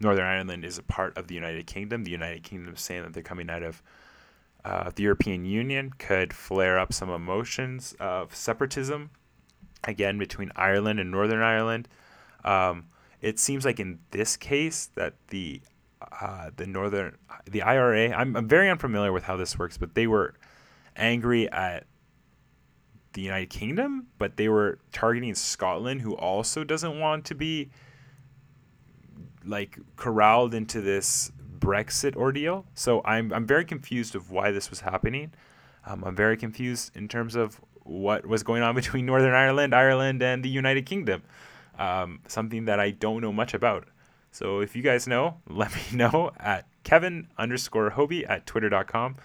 Northern 0.00 0.26
Ireland 0.26 0.64
is 0.64 0.78
a 0.78 0.83
part 0.83 1.17
of 1.19 1.26
the 1.26 1.35
United 1.35 1.67
Kingdom. 1.67 2.05
The 2.05 2.11
United 2.11 2.43
Kingdom 2.43 2.76
saying 2.76 3.02
that 3.02 3.12
they're 3.12 3.23
coming 3.23 3.50
out 3.50 3.62
of 3.62 3.83
uh, 4.64 4.90
the 4.95 5.02
European 5.02 5.45
Union, 5.45 5.90
could 5.99 6.33
flare 6.33 6.78
up 6.78 6.93
some 6.93 7.09
emotions 7.09 7.95
of 8.00 8.35
separatism, 8.35 9.11
again, 9.85 10.19
between 10.19 10.50
Ireland 10.57 11.00
and 11.00 11.11
Northern 11.11 11.40
Ireland. 11.40 11.88
Um, 12.45 12.87
it 13.21 13.38
seems 13.38 13.64
like 13.64 13.81
in 13.81 13.99
this 14.11 14.37
case 14.37 14.90
that 14.95 15.14
the 15.28 15.61
uh, 16.21 16.50
the 16.57 16.67
northern 16.67 17.17
the 17.50 17.62
IRA 17.62 18.12
I'm, 18.12 18.37
I'm 18.37 18.47
very 18.47 18.71
unfamiliar 18.71 19.12
with 19.12 19.25
how 19.25 19.37
this 19.37 19.59
works, 19.59 19.76
but 19.76 19.95
they 19.95 20.07
were 20.07 20.35
angry 20.97 21.50
at 21.50 21.87
the 23.14 23.23
United 23.23 23.50
Kingdom, 23.50 24.07
but 24.19 24.37
they 24.37 24.49
were 24.49 24.78
targeting 24.93 25.35
Scotland, 25.35 26.02
who 26.02 26.14
also 26.14 26.62
doesn't 26.62 27.00
want 27.00 27.25
to 27.26 27.35
be 27.35 27.71
like 29.49 29.78
corralled 29.97 30.55
into 30.55 30.81
this 30.81 31.33
Brexit 31.59 32.14
ordeal. 32.17 32.67
So 32.75 33.02
I'm 33.05 33.33
I'm 33.33 33.47
very 33.47 33.64
confused 33.64 34.14
of 34.14 34.31
why 34.31 34.50
this 34.50 34.71
was 34.71 34.81
happening. 34.81 35.33
Um, 35.87 36.05
I'm 36.05 36.14
very 36.14 36.37
confused 36.37 36.97
in 36.97 37.09
terms 37.09 37.35
of 37.35 37.61
what 37.83 38.26
was 38.26 38.43
going 38.43 38.62
on 38.62 38.75
between 38.83 39.07
Northern 39.07 39.35
Ireland, 39.35 39.75
Ireland, 39.75 40.23
and 40.23 40.45
the 40.45 40.49
United 40.49 40.87
Kingdom 40.87 41.23
um, 41.78 42.21
something 42.26 42.64
that 42.67 42.81
I 42.81 42.90
don't 42.90 43.23
know 43.23 43.33
much 43.33 43.55
about. 43.55 43.88
So 44.31 44.61
if 44.61 44.76
you 44.76 44.83
guys 44.83 45.07
know, 45.07 45.38
let 45.49 45.75
me 45.75 45.83
know 45.93 46.33
at 46.38 46.67
Kevin 46.85 47.28
underscore 47.38 47.93
Hobe 47.93 48.28
at 48.28 48.47
twitter.com. 48.47 49.17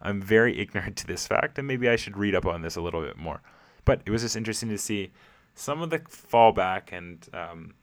I'm 0.00 0.22
very 0.22 0.58
ignorant 0.60 0.96
to 0.98 1.06
this 1.06 1.26
fact, 1.26 1.58
and 1.58 1.66
maybe 1.66 1.88
I 1.88 1.96
should 1.96 2.16
read 2.16 2.34
up 2.34 2.46
on 2.46 2.62
this 2.62 2.76
a 2.76 2.80
little 2.80 3.02
bit 3.02 3.18
more. 3.18 3.42
But 3.84 4.02
it 4.06 4.10
was 4.10 4.22
just 4.22 4.36
interesting 4.36 4.68
to 4.70 4.78
see 4.78 5.12
some 5.54 5.82
of 5.82 5.90
the 5.90 6.00
fallback 6.00 6.92
and 6.92 7.26
um, 7.32 7.74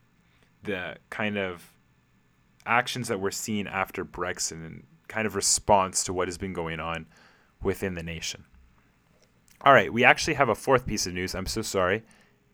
the 0.63 0.97
kind 1.09 1.38
of 1.38 1.73
actions 2.65 3.08
that 3.08 3.20
we're 3.20 3.32
seeing 3.32 3.67
after 3.67 4.05
Brexit 4.05 4.65
and 4.65 4.84
kind 5.08 5.27
of 5.27 5.36
response 5.36 6.03
to 6.05 6.13
what 6.13 6.27
has 6.27 6.38
been 6.38 6.53
going 6.53 6.79
on 6.79 7.05
within 7.62 7.96
the 7.96 8.03
nation. 8.03 8.46
All 9.62 9.74
right, 9.74 9.91
we 9.91 10.03
actually 10.03 10.34
have 10.34 10.50
a 10.50 10.55
fourth 10.55 10.86
piece 10.86 11.08
of 11.08 11.13
news. 11.13 11.36
I'm 11.36 11.46
so 11.46 11.62
sorry 11.62 12.03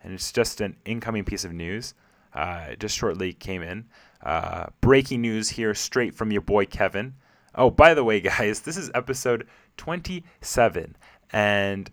and 0.01 0.13
it's 0.13 0.31
just 0.31 0.61
an 0.61 0.77
incoming 0.85 1.25
piece 1.25 1.45
of 1.45 1.53
news. 1.53 1.93
Uh, 2.33 2.75
just 2.75 2.97
shortly 2.97 3.33
came 3.33 3.61
in. 3.61 3.85
Uh, 4.23 4.67
breaking 4.81 5.21
news 5.21 5.49
here, 5.49 5.73
straight 5.73 6.13
from 6.13 6.31
your 6.31 6.41
boy 6.41 6.65
Kevin. 6.65 7.15
Oh, 7.55 7.69
by 7.69 7.93
the 7.93 8.03
way, 8.03 8.19
guys, 8.21 8.61
this 8.61 8.77
is 8.77 8.91
episode 8.93 9.47
27. 9.77 10.95
And 11.31 11.91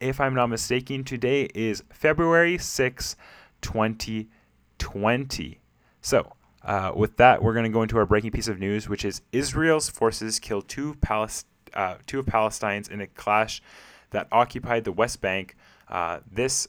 if 0.00 0.20
I'm 0.20 0.34
not 0.34 0.48
mistaken, 0.48 1.04
today 1.04 1.48
is 1.54 1.82
February 1.90 2.58
6, 2.58 3.16
2020. 3.60 5.60
So, 6.00 6.32
uh, 6.64 6.92
with 6.94 7.16
that, 7.18 7.42
we're 7.42 7.52
going 7.52 7.64
to 7.64 7.70
go 7.70 7.82
into 7.82 7.98
our 7.98 8.06
breaking 8.06 8.30
piece 8.30 8.48
of 8.48 8.58
news, 8.58 8.88
which 8.88 9.04
is 9.04 9.22
Israel's 9.32 9.90
forces 9.90 10.38
killed 10.40 10.68
two, 10.68 10.94
Palest- 11.00 11.46
uh, 11.74 11.96
two 12.06 12.18
of 12.18 12.26
Palestinians 12.26 12.90
in 12.90 13.00
a 13.00 13.06
clash 13.06 13.62
that 14.10 14.28
occupied 14.32 14.84
the 14.84 14.92
West 14.92 15.20
Bank. 15.20 15.56
Uh, 15.88 16.20
this 16.30 16.66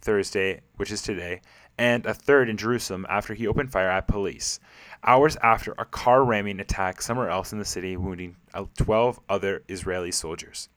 Thursday, 0.00 0.60
which 0.76 0.90
is 0.90 1.02
today, 1.02 1.40
and 1.78 2.04
a 2.04 2.12
third 2.12 2.48
in 2.48 2.56
Jerusalem 2.56 3.06
after 3.08 3.34
he 3.34 3.46
opened 3.46 3.72
fire 3.72 3.88
at 3.88 4.06
police. 4.06 4.60
Hours 5.02 5.36
after 5.42 5.74
a 5.78 5.84
car 5.84 6.24
ramming 6.24 6.60
attack 6.60 7.00
somewhere 7.00 7.30
else 7.30 7.52
in 7.52 7.58
the 7.58 7.64
city, 7.64 7.96
wounding 7.96 8.36
12 8.76 9.18
other 9.28 9.62
Israeli 9.68 10.12
soldiers. 10.12 10.68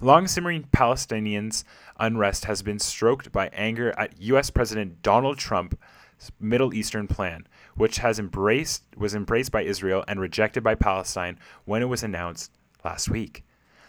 Long 0.00 0.26
simmering 0.26 0.64
Palestinians' 0.64 1.64
unrest 1.98 2.44
has 2.46 2.62
been 2.62 2.78
stroked 2.78 3.32
by 3.32 3.48
anger 3.48 3.94
at 3.98 4.20
U.S. 4.20 4.50
President 4.50 5.00
Donald 5.00 5.38
Trump's 5.38 5.76
Middle 6.40 6.74
Eastern 6.74 7.06
plan, 7.06 7.46
which 7.74 7.98
has 7.98 8.18
embraced 8.18 8.84
was 8.96 9.14
embraced 9.14 9.52
by 9.52 9.62
Israel 9.62 10.04
and 10.08 10.20
rejected 10.20 10.62
by 10.62 10.74
Palestine 10.74 11.38
when 11.64 11.82
it 11.82 11.86
was 11.86 12.02
announced 12.02 12.52
last 12.84 13.08
week. 13.08 13.44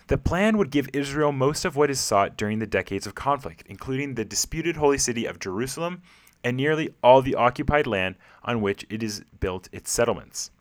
The 0.07 0.17
plan 0.17 0.57
would 0.57 0.71
give 0.71 0.89
Israel 0.93 1.31
most 1.31 1.65
of 1.65 1.75
what 1.75 1.89
is 1.89 1.99
sought 1.99 2.37
during 2.37 2.59
the 2.59 2.67
decades 2.67 3.05
of 3.05 3.15
conflict, 3.15 3.63
including 3.67 4.15
the 4.15 4.25
disputed 4.25 4.77
holy 4.77 4.97
city 4.97 5.25
of 5.25 5.39
Jerusalem 5.39 6.01
and 6.43 6.55
nearly 6.55 6.93
all 7.03 7.21
the 7.21 7.35
occupied 7.35 7.87
land 7.87 8.15
on 8.43 8.61
which 8.61 8.85
it 8.89 9.01
has 9.01 9.21
built 9.39 9.67
its 9.71 9.91
settlements. 9.91 10.51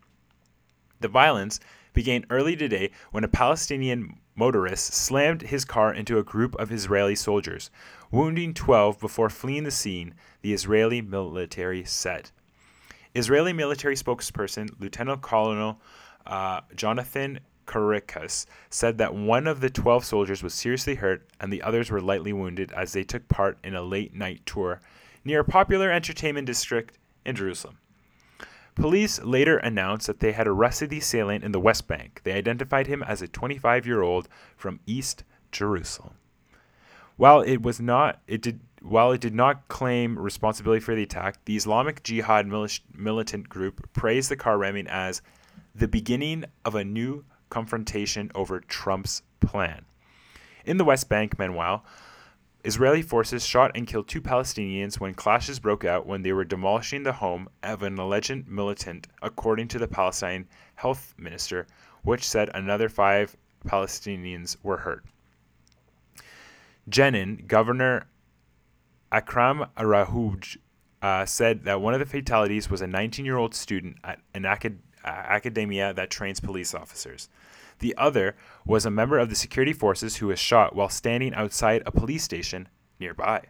The 1.01 1.09
violence 1.09 1.61
began 1.93 2.27
early 2.29 2.57
today 2.57 2.91
when 3.11 3.25
a 3.25 3.29
Palestinian 3.29 4.19
motorist 4.35 4.93
slammed 4.93 5.43
his 5.43 5.65
car 5.65 5.95
into 5.95 6.19
a 6.19 6.25
group 6.25 6.55
of 6.57 6.73
Israeli 6.73 7.15
soldiers, 7.15 7.71
wounding 8.17 8.55
12 8.55 8.99
before 8.99 9.29
fleeing 9.29 9.65
the 9.65 9.71
scene, 9.71 10.15
the 10.41 10.55
Israeli 10.55 11.03
military 11.03 11.85
said. 11.85 12.31
Israeli 13.15 13.53
military 13.53 13.95
spokesperson 13.95 14.71
Lieutenant 14.79 15.21
Colonel 15.21 15.79
uh, 16.25 16.63
Jonathan 16.75 17.41
Karikas 17.67 18.47
said 18.71 18.97
that 18.97 19.15
one 19.15 19.47
of 19.47 19.61
the 19.61 19.69
12 19.69 20.03
soldiers 20.03 20.43
was 20.43 20.55
seriously 20.55 20.95
hurt 20.95 21.29
and 21.41 21.53
the 21.53 21.61
others 21.61 21.91
were 21.91 22.01
lightly 22.01 22.33
wounded 22.33 22.73
as 22.73 22.95
they 22.95 23.05
took 23.05 23.29
part 23.29 23.59
in 23.63 23.75
a 23.75 23.83
late 23.83 24.15
night 24.15 24.41
tour 24.47 24.81
near 25.23 25.41
a 25.41 25.45
popular 25.45 25.93
entertainment 25.93 26.47
district 26.47 26.97
in 27.27 27.37
Jerusalem. 27.37 27.77
Police 28.75 29.23
later 29.25 29.59
announced 29.59 30.07
that 30.07 30.21
they 30.21 30.33
had 30.33 30.49
arrested 30.49 30.89
the 30.89 30.99
assailant 30.99 31.45
in 31.45 31.53
the 31.53 31.61
West 31.61 31.87
Bank. 31.87 32.23
They 32.25 32.33
identified 32.33 32.87
him 32.87 33.03
as 33.03 33.21
a 33.21 33.29
25 33.29 33.87
year 33.87 34.01
old 34.01 34.27
from 34.57 34.81
East 34.87 35.23
Jerusalem. 35.53 36.15
While 37.17 37.41
it 37.41 37.63
was 37.63 37.81
not, 37.81 38.21
it 38.27 38.43
did 38.43 38.61
while 38.83 39.11
it 39.11 39.21
did 39.21 39.35
not 39.35 39.67
claim 39.69 40.19
responsibility 40.19 40.81
for 40.81 40.95
the 40.95 41.03
attack, 41.03 41.45
the 41.45 41.57
Islamic 41.57 42.03
Jihad 42.05 42.47
militant 42.47 43.49
group 43.49 43.93
praised 43.93 44.31
the 44.31 44.37
car 44.37 44.59
ramming 44.59 44.87
as 44.87 45.23
the 45.75 45.89
beginning 45.89 46.45
of 46.65 46.75
a 46.75 46.85
new 46.85 47.25
confrontation 47.51 48.31
over 48.35 48.61
Trump's 48.61 49.23
plan. 49.41 49.87
In 50.65 50.77
the 50.77 50.85
West 50.85 51.09
Bank, 51.09 51.39
meanwhile, 51.39 51.85
Israeli 52.65 53.03
forces 53.03 53.47
shot 53.47 53.73
and 53.75 53.87
killed 53.87 54.09
two 54.09 54.21
Palestinians 54.21 55.01
when 55.01 55.15
clashes 55.15 55.59
broke 55.59 55.85
out 55.85 56.07
when 56.07 56.23
they 56.23 56.33
were 56.33 56.45
demolishing 56.45 57.03
the 57.03 57.13
home 57.13 57.49
of 57.63 57.83
an 57.83 57.99
alleged 57.99 58.47
militant, 58.47 59.07
according 59.23 59.69
to 59.69 59.79
the 59.79 59.89
Palestine 59.89 60.47
health 60.75 61.15
minister, 61.17 61.67
which 62.03 62.29
said 62.29 62.51
another 62.55 62.89
five 62.89 63.37
Palestinians 63.67 64.57
were 64.63 64.79
hurt. 64.79 65.05
Jenin, 66.89 67.47
Governor 67.47 68.07
Akram 69.11 69.67
Arahuj, 69.77 70.57
uh, 71.03 71.27
said 71.27 71.65
that 71.65 71.81
one 71.81 71.95
of 71.95 72.01
the 72.01 72.07
fatalities 72.07 72.71
was 72.71 72.81
a 72.81 72.87
19 72.87 73.25
year 73.25 73.37
old 73.37 73.55
student 73.55 73.97
at 74.05 74.21
an 74.35 74.45
acad- 74.45 74.81
uh, 75.05 75.09
academia 75.09 75.93
that 75.93 76.11
trains 76.11 76.41
police 76.41 76.75
officers. 76.75 77.29
The 77.81 77.95
other 77.97 78.37
was 78.65 78.87
a 78.87 78.91
member 78.91 79.19
of 79.19 79.29
the 79.29 79.35
security 79.35 79.73
forces 79.73 80.17
who 80.17 80.29
was 80.29 80.39
shot 80.39 80.75
while 80.75 80.89
standing 80.89 81.35
outside 81.35 81.83
a 81.85 81.93
police 81.93 82.25
station 82.25 82.69
nearby. 82.99 83.47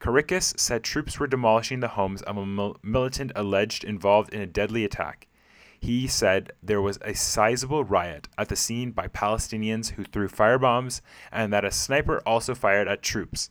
Carikas 0.00 0.58
said 0.58 0.82
troops 0.82 1.18
were 1.18 1.26
demolishing 1.26 1.80
the 1.80 1.88
homes 1.88 2.22
of 2.22 2.36
a 2.36 2.44
mil- 2.44 2.76
militant 2.82 3.32
alleged 3.34 3.84
involved 3.84 4.32
in 4.34 4.40
a 4.40 4.46
deadly 4.46 4.84
attack. 4.84 5.26
He 5.80 6.06
said 6.06 6.52
there 6.62 6.80
was 6.80 6.98
a 7.02 7.14
sizable 7.14 7.84
riot 7.84 8.28
at 8.38 8.48
the 8.48 8.56
scene 8.56 8.90
by 8.90 9.08
Palestinians 9.08 9.90
who 9.92 10.04
threw 10.04 10.28
firebombs 10.28 11.00
and 11.30 11.52
that 11.52 11.64
a 11.64 11.70
sniper 11.70 12.22
also 12.26 12.54
fired 12.54 12.88
at 12.88 13.02
troops. 13.02 13.50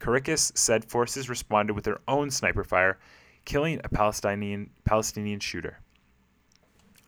Carikas 0.00 0.56
said 0.56 0.84
forces 0.84 1.28
responded 1.28 1.74
with 1.74 1.84
their 1.84 2.00
own 2.06 2.30
sniper 2.30 2.64
fire, 2.64 2.98
killing 3.44 3.80
a 3.84 3.88
Palestinian 3.88 4.70
Palestinian 4.84 5.40
shooter. 5.40 5.80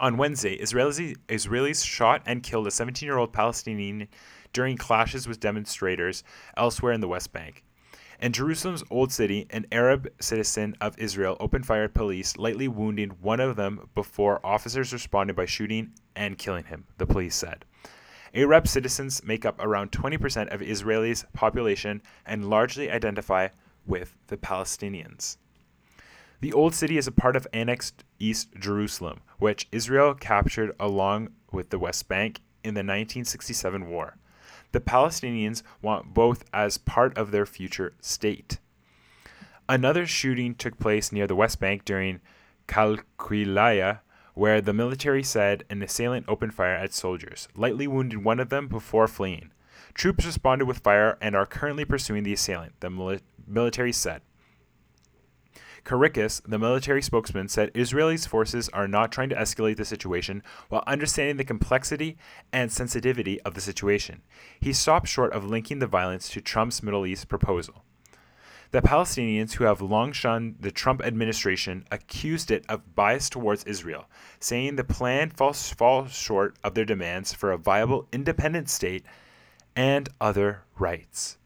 On 0.00 0.16
Wednesday, 0.16 0.56
Israelis, 0.58 1.16
Israelis 1.28 1.84
shot 1.84 2.22
and 2.24 2.42
killed 2.42 2.66
a 2.66 2.70
17 2.70 3.06
year 3.06 3.18
old 3.18 3.32
Palestinian 3.32 4.08
during 4.52 4.76
clashes 4.76 5.26
with 5.26 5.40
demonstrators 5.40 6.22
elsewhere 6.56 6.92
in 6.92 7.00
the 7.00 7.08
West 7.08 7.32
Bank. 7.32 7.64
In 8.20 8.32
Jerusalem's 8.32 8.82
Old 8.90 9.12
City, 9.12 9.46
an 9.50 9.66
Arab 9.70 10.08
citizen 10.20 10.76
of 10.80 10.98
Israel 10.98 11.36
opened 11.38 11.66
fire 11.66 11.84
at 11.84 11.94
police, 11.94 12.36
lightly 12.36 12.66
wounding 12.66 13.10
one 13.20 13.38
of 13.38 13.54
them 13.54 13.88
before 13.94 14.44
officers 14.44 14.92
responded 14.92 15.36
by 15.36 15.44
shooting 15.44 15.92
and 16.16 16.36
killing 16.36 16.64
him, 16.64 16.84
the 16.96 17.06
police 17.06 17.36
said. 17.36 17.64
Arab 18.34 18.66
citizens 18.66 19.22
make 19.22 19.46
up 19.46 19.60
around 19.60 19.92
20% 19.92 20.52
of 20.52 20.60
Israel's 20.60 21.24
population 21.32 22.02
and 22.26 22.50
largely 22.50 22.90
identify 22.90 23.48
with 23.86 24.16
the 24.26 24.36
Palestinians. 24.36 25.36
The 26.40 26.52
Old 26.52 26.74
City 26.74 26.98
is 26.98 27.06
a 27.06 27.12
part 27.12 27.36
of 27.36 27.46
annexed 27.52 28.02
East 28.18 28.48
Jerusalem, 28.58 29.20
which 29.38 29.68
Israel 29.70 30.14
captured 30.14 30.72
along 30.80 31.28
with 31.52 31.70
the 31.70 31.78
West 31.78 32.08
Bank 32.08 32.40
in 32.64 32.74
the 32.74 32.80
1967 32.80 33.88
war. 33.88 34.16
The 34.72 34.80
Palestinians 34.80 35.62
want 35.80 36.12
both 36.14 36.44
as 36.52 36.78
part 36.78 37.16
of 37.16 37.30
their 37.30 37.46
future 37.46 37.94
state. 38.00 38.58
Another 39.68 40.06
shooting 40.06 40.54
took 40.54 40.78
place 40.78 41.12
near 41.12 41.26
the 41.26 41.34
West 41.34 41.60
Bank 41.60 41.84
during 41.84 42.20
Kalkilaya, 42.66 44.00
where 44.34 44.60
the 44.60 44.72
military 44.72 45.22
said 45.22 45.64
an 45.68 45.82
assailant 45.82 46.26
opened 46.28 46.54
fire 46.54 46.74
at 46.74 46.92
soldiers, 46.92 47.48
lightly 47.56 47.86
wounded 47.86 48.24
one 48.24 48.40
of 48.40 48.50
them 48.50 48.68
before 48.68 49.08
fleeing. 49.08 49.50
Troops 49.94 50.24
responded 50.24 50.66
with 50.66 50.78
fire 50.78 51.18
and 51.20 51.34
are 51.34 51.46
currently 51.46 51.84
pursuing 51.84 52.22
the 52.22 52.32
assailant, 52.32 52.78
the 52.80 53.20
military 53.46 53.92
said. 53.92 54.22
Carikas, 55.84 56.42
the 56.46 56.58
military 56.58 57.02
spokesman, 57.02 57.48
said 57.48 57.70
Israeli 57.74 58.16
forces 58.16 58.68
are 58.70 58.88
not 58.88 59.12
trying 59.12 59.28
to 59.30 59.36
escalate 59.36 59.76
the 59.76 59.84
situation 59.84 60.42
while 60.68 60.84
understanding 60.86 61.36
the 61.36 61.44
complexity 61.44 62.16
and 62.52 62.72
sensitivity 62.72 63.40
of 63.42 63.54
the 63.54 63.60
situation. 63.60 64.22
He 64.60 64.72
stopped 64.72 65.08
short 65.08 65.32
of 65.32 65.44
linking 65.44 65.78
the 65.78 65.86
violence 65.86 66.28
to 66.30 66.40
Trump's 66.40 66.82
Middle 66.82 67.06
East 67.06 67.28
proposal. 67.28 67.84
The 68.70 68.82
Palestinians, 68.82 69.54
who 69.54 69.64
have 69.64 69.80
long 69.80 70.12
shunned 70.12 70.56
the 70.60 70.70
Trump 70.70 71.02
administration, 71.02 71.86
accused 71.90 72.50
it 72.50 72.66
of 72.68 72.94
bias 72.94 73.30
towards 73.30 73.64
Israel, 73.64 74.06
saying 74.40 74.76
the 74.76 74.84
plan 74.84 75.30
falls, 75.30 75.70
falls 75.70 76.12
short 76.12 76.56
of 76.62 76.74
their 76.74 76.84
demands 76.84 77.32
for 77.32 77.50
a 77.50 77.56
viable 77.56 78.06
independent 78.12 78.68
state 78.68 79.04
and 79.74 80.10
other 80.20 80.64
rights. 80.78 81.38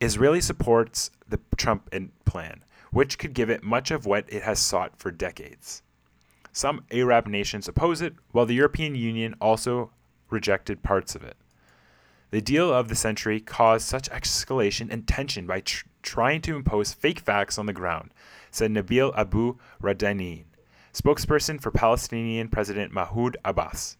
Israeli 0.00 0.40
supports 0.40 1.10
the 1.28 1.40
Trump 1.56 1.90
plan 2.24 2.64
which 2.96 3.18
could 3.18 3.34
give 3.34 3.50
it 3.50 3.62
much 3.62 3.90
of 3.90 4.06
what 4.06 4.24
it 4.26 4.42
has 4.42 4.58
sought 4.58 4.98
for 4.98 5.10
decades. 5.10 5.82
Some 6.50 6.82
Arab 6.90 7.26
nations 7.26 7.68
oppose 7.68 8.00
it, 8.00 8.14
while 8.32 8.46
the 8.46 8.54
European 8.54 8.94
Union 8.94 9.34
also 9.38 9.90
rejected 10.30 10.82
parts 10.82 11.14
of 11.14 11.22
it. 11.22 11.36
The 12.30 12.40
deal 12.40 12.72
of 12.72 12.88
the 12.88 12.94
century 12.94 13.38
caused 13.38 13.86
such 13.86 14.08
escalation 14.08 14.90
and 14.90 15.06
tension 15.06 15.46
by 15.46 15.60
tr- 15.60 15.84
trying 16.00 16.40
to 16.40 16.56
impose 16.56 16.94
fake 16.94 17.20
facts 17.20 17.58
on 17.58 17.66
the 17.66 17.74
ground, 17.74 18.14
said 18.50 18.70
Nabil 18.70 19.14
Abu 19.14 19.58
Radani, 19.82 20.44
spokesperson 20.94 21.60
for 21.60 21.70
Palestinian 21.70 22.48
President 22.48 22.92
Mahmoud 22.92 23.36
Abbas. 23.44 23.98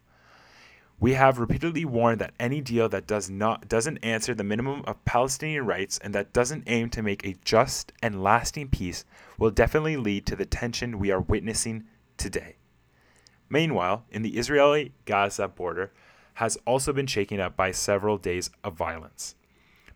We 0.98 1.12
have 1.12 1.38
repeatedly 1.38 1.84
warned 1.84 2.22
that 2.22 2.32
any 2.40 2.62
deal 2.62 2.88
that 2.88 3.06
does 3.06 3.28
not 3.28 3.68
doesn't 3.68 3.98
answer 3.98 4.34
the 4.34 4.42
minimum 4.42 4.82
of 4.86 5.04
Palestinian 5.04 5.66
rights 5.66 5.98
and 5.98 6.14
that 6.14 6.32
doesn't 6.32 6.64
aim 6.66 6.88
to 6.90 7.02
make 7.02 7.26
a 7.26 7.36
just 7.44 7.92
and 8.02 8.22
lasting 8.22 8.68
peace 8.68 9.04
will 9.38 9.50
definitely 9.50 9.98
lead 9.98 10.24
to 10.26 10.36
the 10.36 10.46
tension 10.46 10.98
we 10.98 11.10
are 11.10 11.20
witnessing 11.20 11.84
today. 12.16 12.56
Meanwhile, 13.50 14.06
in 14.10 14.22
the 14.22 14.38
Israeli 14.38 14.92
Gaza 15.04 15.48
border 15.48 15.92
has 16.34 16.56
also 16.66 16.94
been 16.94 17.06
shaken 17.06 17.40
up 17.40 17.56
by 17.56 17.72
several 17.72 18.16
days 18.16 18.50
of 18.64 18.74
violence. 18.74 19.34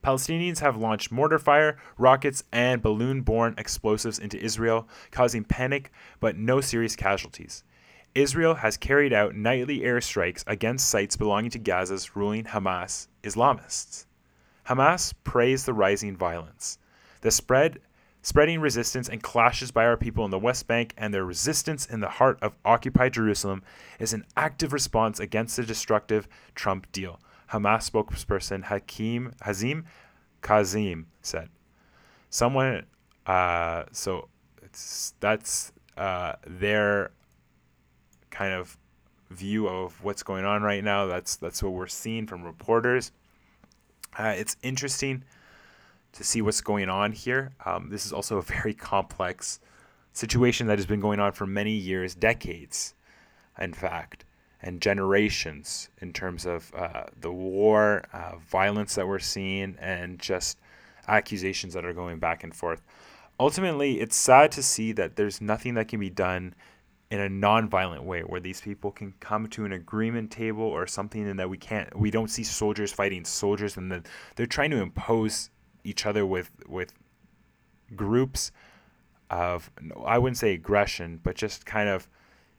Palestinians 0.05 0.61
have 0.61 0.77
launched 0.77 1.13
mortar 1.13 1.39
fire, 1.39 1.79
rockets, 1.99 2.45
and 2.53 2.83
balloon 2.83 3.23
borne 3.23 3.55
explosives 3.59 4.19
into 4.19 4.43
Israel, 4.43 4.89
causing 5.11 5.45
panic 5.45 5.91
but 6.21 6.37
no 6.37 6.61
serious 6.61 6.97
casualties. 6.97 7.65
Israel 8.15 8.57
has 8.57 8.77
carried 8.77 9.13
out 9.13 9.35
nightly 9.35 9.81
airstrikes 9.81 10.43
against 10.47 10.89
sites 10.89 11.17
belonging 11.17 11.51
to 11.51 11.59
Gaza's 11.59 12.17
ruling 12.17 12.45
Hamas 12.45 13.07
Islamists. 13.23 14.07
Hamas 14.67 15.15
praised 15.25 15.67
the 15.67 15.75
rising 15.75 16.17
violence, 16.17 16.79
the 17.21 17.31
spread, 17.31 17.79
spreading 18.23 18.61
resistance 18.61 19.09
and 19.09 19.23
clashes 19.23 19.71
by 19.71 19.85
our 19.85 19.97
people 19.97 20.25
in 20.25 20.31
the 20.31 20.39
West 20.39 20.67
Bank, 20.67 20.93
and 20.97 21.15
their 21.15 21.25
resistance 21.25 21.87
in 21.87 22.01
the 22.01 22.09
heart 22.09 22.39
of 22.43 22.57
occupied 22.65 23.13
Jerusalem 23.13 23.63
is 23.99 24.13
an 24.13 24.25
active 24.37 24.73
response 24.73 25.21
against 25.21 25.57
the 25.57 25.63
destructive 25.63 26.29
Trump 26.55 26.91
deal. 26.93 27.21
Hamas 27.51 27.91
spokesperson 27.91 28.65
Hakim 28.65 29.33
Hazim 29.43 29.85
Kazim 30.43 31.07
said. 31.23 31.49
Someone, 32.29 32.87
uh, 33.27 33.85
so 33.93 34.29
that's 35.21 35.73
uh, 35.97 36.35
their 36.47 37.11
kind 38.41 38.55
of 38.55 38.79
view 39.29 39.69
of 39.69 40.03
what's 40.03 40.23
going 40.23 40.47
on 40.47 40.63
right 40.63 40.83
now. 40.83 41.05
That's 41.05 41.37
that's 41.37 41.63
what 41.63 41.73
we're 41.73 41.87
seeing 41.87 42.27
from 42.27 42.43
reporters. 42.43 43.13
Uh, 44.19 44.35
it's 44.35 44.57
interesting 44.63 45.25
to 46.13 46.25
see 46.25 46.41
what's 46.41 46.63
going 46.63 46.89
on 46.89 47.13
here. 47.13 47.53
Um, 47.67 47.91
this 47.91 48.07
is 48.07 48.15
also 48.15 48.39
a 48.39 48.43
very 48.43 48.73
complex 48.73 49.61
situation 50.15 50.69
that 50.69 50.79
has 50.79 50.87
been 50.87 51.01
going 51.01 51.21
on 51.21 51.33
for 51.33 51.47
many 51.47 51.73
years, 51.73 52.15
decades, 52.15 52.95
in 53.61 53.75
fact, 53.75 54.25
and 54.63 54.81
generations 54.81 55.91
in 56.01 56.15
terms 56.15 56.47
of 56.47 56.73
uh, 56.75 57.05
the 57.21 57.31
war, 57.31 58.03
uh, 58.15 58.37
violence 58.39 58.95
that 58.95 59.07
we're 59.07 59.19
seeing, 59.19 59.77
and 59.79 60.19
just 60.19 60.59
accusations 61.09 61.75
that 61.75 61.85
are 61.85 61.93
going 61.93 62.19
back 62.19 62.43
and 62.43 62.55
forth. 62.55 62.81
Ultimately, 63.39 64.01
it's 64.01 64.17
sad 64.17 64.51
to 64.53 64.63
see 64.63 64.93
that 64.93 65.17
there's 65.17 65.43
nothing 65.43 65.75
that 65.75 65.89
can 65.89 66.01
be 66.01 66.11
done 66.11 66.55
in 67.11 67.21
a 67.21 67.29
non-violent 67.29 68.05
way 68.05 68.21
where 68.21 68.41
these 68.41 68.61
people 68.61 68.93
can 68.93 69.13
come 69.21 69.49
to 69.49 69.65
an 69.65 69.73
agreement 69.73 70.31
table 70.31 70.63
or 70.63 70.87
something 70.87 71.29
and 71.29 71.39
that 71.39 71.51
we 71.51 71.59
can't 71.59 71.99
we 71.99 72.11
don't 72.11 72.31
see 72.31 72.45
soldiers 72.45 72.93
fighting 72.93 73.25
soldiers 73.25 73.77
and 73.77 73.91
that 73.91 74.07
they're 74.37 74.47
trying 74.47 74.71
to 74.71 74.81
impose 74.81 75.51
each 75.83 76.07
other 76.07 76.25
with 76.25 76.51
with 76.69 76.93
groups 77.97 78.53
of 79.29 79.71
I 80.07 80.19
wouldn't 80.19 80.39
say 80.39 80.55
aggression 80.55 81.19
but 81.23 81.35
just 81.35 81.67
kind 81.67 81.89
of 81.89 82.09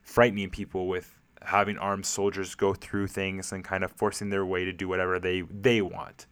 frightening 0.01 0.49
people 0.49 0.87
with 0.87 1.17
having 1.43 1.77
armed 1.77 2.05
soldiers 2.05 2.55
go 2.55 2.73
through 2.73 3.07
things 3.07 3.51
and 3.51 3.63
kind 3.63 3.83
of 3.83 3.91
forcing 3.91 4.29
their 4.29 4.45
way 4.45 4.65
to 4.65 4.73
do 4.73 4.87
whatever 4.87 5.19
they 5.19 5.41
they 5.41 5.81
want. 5.81 6.27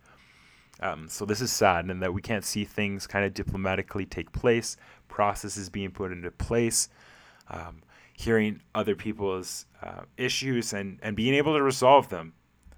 Um, 0.82 1.10
so 1.10 1.26
this 1.26 1.42
is 1.42 1.52
sad, 1.52 1.86
and 1.86 2.02
that 2.02 2.14
we 2.14 2.22
can't 2.22 2.46
see 2.46 2.64
things 2.64 3.06
kind 3.06 3.26
of 3.26 3.34
diplomatically 3.34 4.06
take 4.06 4.32
place, 4.32 4.78
processes 5.10 5.70
being 5.70 5.92
put 5.92 6.12
into 6.12 6.32
place, 6.32 6.88
um, 7.50 7.82
hearing 8.20 8.62
other 8.76 8.96
people's 8.96 9.66
uh, 9.82 10.02
issues, 10.18 10.74
and 10.74 11.00
and 11.02 11.16
being 11.16 11.34
able 11.34 11.56
to 11.56 11.64
resolve 11.64 12.10
them 12.10 12.34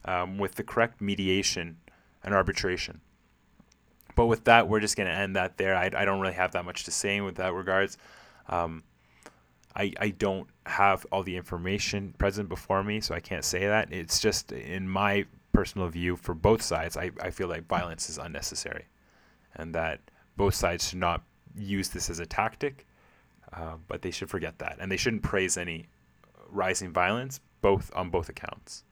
um, 0.06 0.38
with 0.38 0.56
the 0.56 0.63
correct 0.63 1.01
mediation 1.01 1.77
and 2.23 2.34
arbitration. 2.34 3.01
But 4.15 4.25
with 4.25 4.43
that, 4.43 4.67
we're 4.67 4.82
just 4.82 4.97
going 4.97 5.08
to 5.08 5.15
end 5.15 5.36
that 5.36 5.58
there. 5.58 5.75
I, 5.75 5.89
I 5.95 6.06
don't 6.06 6.19
really 6.19 6.34
have 6.34 6.51
that 6.51 6.65
much 6.65 6.84
to 6.84 6.91
say 6.91 7.21
with 7.21 7.36
that 7.36 7.54
regards. 7.54 7.97
Um, 8.49 8.84
I, 9.73 9.93
I 9.99 10.10
don't 10.10 10.49
have 10.65 11.06
all 11.12 11.23
the 11.23 11.38
information 11.38 12.13
present 12.17 12.49
before 12.49 12.84
me, 12.84 12.99
so 12.99 13.15
I 13.15 13.21
can't 13.21 13.45
say 13.45 13.67
that. 13.67 13.91
It's 13.93 14.19
just 14.19 14.51
in 14.51 14.88
my 14.88 15.25
personal 15.54 15.88
view 15.88 16.15
for 16.15 16.34
both 16.34 16.62
sides, 16.62 16.97
I, 16.97 17.12
I 17.21 17.30
feel 17.30 17.47
like 17.47 17.67
violence 17.67 18.10
is 18.10 18.17
unnecessary 18.17 18.86
and 19.56 19.73
that 19.75 19.99
both 20.38 20.56
sides 20.56 20.89
should 20.89 20.99
not 20.99 21.23
use 21.56 21.89
this 21.89 22.10
as 22.10 22.19
a 22.19 22.25
tactic, 22.25 22.86
uh, 23.54 23.76
but 23.88 24.02
they 24.02 24.12
should 24.12 24.30
forget 24.30 24.60
that. 24.60 24.78
And 24.80 24.92
they 24.92 24.98
shouldn't 24.98 25.24
praise 25.24 25.58
any 25.58 25.88
rising 26.50 26.92
violence, 26.92 27.40
both 27.62 27.92
on 27.96 28.10
both 28.10 28.30
accounts. 28.30 28.84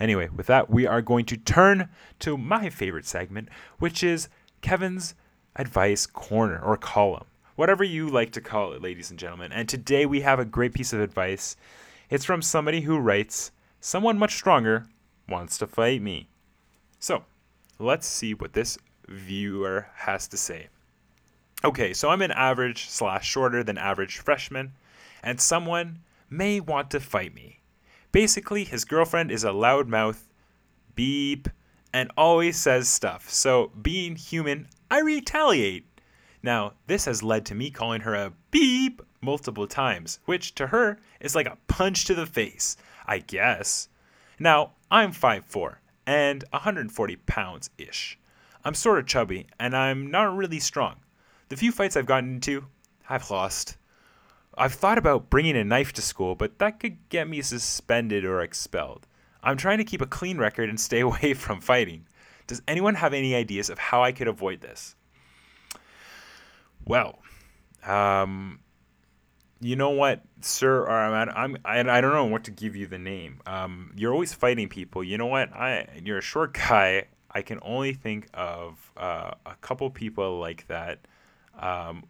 Anyway, 0.00 0.28
with 0.28 0.46
that, 0.46 0.68
we 0.68 0.86
are 0.86 1.02
going 1.02 1.24
to 1.26 1.36
turn 1.36 1.88
to 2.18 2.36
my 2.36 2.68
favorite 2.68 3.06
segment, 3.06 3.48
which 3.78 4.02
is 4.02 4.28
Kevin's 4.60 5.14
Advice 5.56 6.06
Corner 6.06 6.60
or 6.60 6.76
column 6.76 7.26
whatever 7.56 7.84
you 7.84 8.08
like 8.08 8.32
to 8.32 8.40
call 8.40 8.72
it, 8.72 8.82
ladies 8.82 9.10
and 9.10 9.18
gentlemen. 9.18 9.52
And 9.52 9.68
today 9.68 10.06
we 10.06 10.20
have 10.22 10.38
a 10.38 10.44
great 10.44 10.74
piece 10.74 10.92
of 10.92 11.00
advice. 11.00 11.56
It's 12.10 12.24
from 12.24 12.42
somebody 12.42 12.82
who 12.82 12.98
writes, 12.98 13.52
Someone 13.80 14.18
much 14.18 14.34
stronger 14.34 14.86
wants 15.28 15.58
to 15.58 15.66
fight 15.66 16.02
me. 16.02 16.28
So 16.98 17.24
let's 17.78 18.06
see 18.06 18.34
what 18.34 18.54
this 18.54 18.78
viewer 19.08 19.88
has 19.94 20.26
to 20.28 20.36
say. 20.36 20.68
Okay, 21.64 21.94
so 21.94 22.10
I'm 22.10 22.20
an 22.20 22.30
average 22.30 22.90
slash 22.90 23.26
shorter 23.26 23.64
than 23.64 23.78
average 23.78 24.18
freshman, 24.18 24.74
and 25.22 25.40
someone 25.40 26.00
may 26.28 26.60
want 26.60 26.90
to 26.90 27.00
fight 27.00 27.34
me. 27.34 27.60
Basically, 28.12 28.64
his 28.64 28.84
girlfriend 28.84 29.30
is 29.30 29.44
a 29.44 29.48
loudmouth, 29.48 30.24
beep, 30.94 31.48
and 31.90 32.12
always 32.18 32.58
says 32.58 32.90
stuff. 32.90 33.30
So, 33.30 33.72
being 33.80 34.14
human, 34.14 34.68
I 34.90 35.00
retaliate. 35.00 35.86
Now, 36.42 36.74
this 36.86 37.06
has 37.06 37.22
led 37.22 37.46
to 37.46 37.54
me 37.54 37.70
calling 37.70 38.02
her 38.02 38.14
a 38.14 38.34
beep 38.50 39.00
multiple 39.22 39.66
times, 39.66 40.18
which 40.26 40.54
to 40.56 40.66
her 40.66 40.98
is 41.18 41.34
like 41.34 41.46
a 41.46 41.56
punch 41.66 42.04
to 42.04 42.14
the 42.14 42.26
face, 42.26 42.76
I 43.06 43.20
guess. 43.20 43.88
Now, 44.38 44.72
I'm 44.90 45.12
5'4 45.12 45.76
and 46.06 46.44
140 46.50 47.16
pounds 47.16 47.70
ish. 47.78 48.18
I'm 48.66 48.74
sort 48.74 48.98
of 48.98 49.06
chubby 49.06 49.46
and 49.58 49.74
I'm 49.74 50.10
not 50.10 50.36
really 50.36 50.60
strong. 50.60 50.96
The 51.54 51.60
few 51.60 51.70
fights 51.70 51.96
I've 51.96 52.04
gotten 52.04 52.34
into, 52.34 52.66
I've 53.08 53.30
lost. 53.30 53.76
I've 54.58 54.72
thought 54.72 54.98
about 54.98 55.30
bringing 55.30 55.56
a 55.56 55.62
knife 55.62 55.92
to 55.92 56.02
school, 56.02 56.34
but 56.34 56.58
that 56.58 56.80
could 56.80 57.08
get 57.10 57.28
me 57.28 57.42
suspended 57.42 58.24
or 58.24 58.42
expelled. 58.42 59.06
I'm 59.40 59.56
trying 59.56 59.78
to 59.78 59.84
keep 59.84 60.00
a 60.00 60.06
clean 60.06 60.36
record 60.36 60.68
and 60.68 60.80
stay 60.80 60.98
away 61.08 61.32
from 61.32 61.60
fighting. 61.60 62.06
Does 62.48 62.60
anyone 62.66 62.96
have 62.96 63.14
any 63.14 63.36
ideas 63.36 63.70
of 63.70 63.78
how 63.78 64.02
I 64.02 64.10
could 64.10 64.26
avoid 64.26 64.62
this? 64.62 64.96
Well, 66.84 67.20
um, 67.86 68.58
you 69.60 69.76
know 69.76 69.90
what, 69.90 70.22
sir? 70.40 70.88
I'm, 70.88 71.30
I'm 71.36 71.56
I, 71.64 71.78
I 71.78 72.00
don't 72.00 72.14
know 72.14 72.24
what 72.24 72.42
to 72.44 72.50
give 72.50 72.74
you 72.74 72.88
the 72.88 72.98
name. 72.98 73.40
Um, 73.46 73.92
you're 73.94 74.12
always 74.12 74.34
fighting 74.34 74.68
people. 74.68 75.04
You 75.04 75.18
know 75.18 75.26
what? 75.26 75.52
I 75.52 75.86
you're 76.02 76.18
a 76.18 76.20
short 76.20 76.52
guy. 76.68 77.04
I 77.30 77.42
can 77.42 77.60
only 77.62 77.92
think 77.92 78.26
of 78.34 78.90
uh, 78.96 79.34
a 79.46 79.54
couple 79.60 79.88
people 79.90 80.40
like 80.40 80.66
that. 80.66 80.98
Um, 81.58 82.04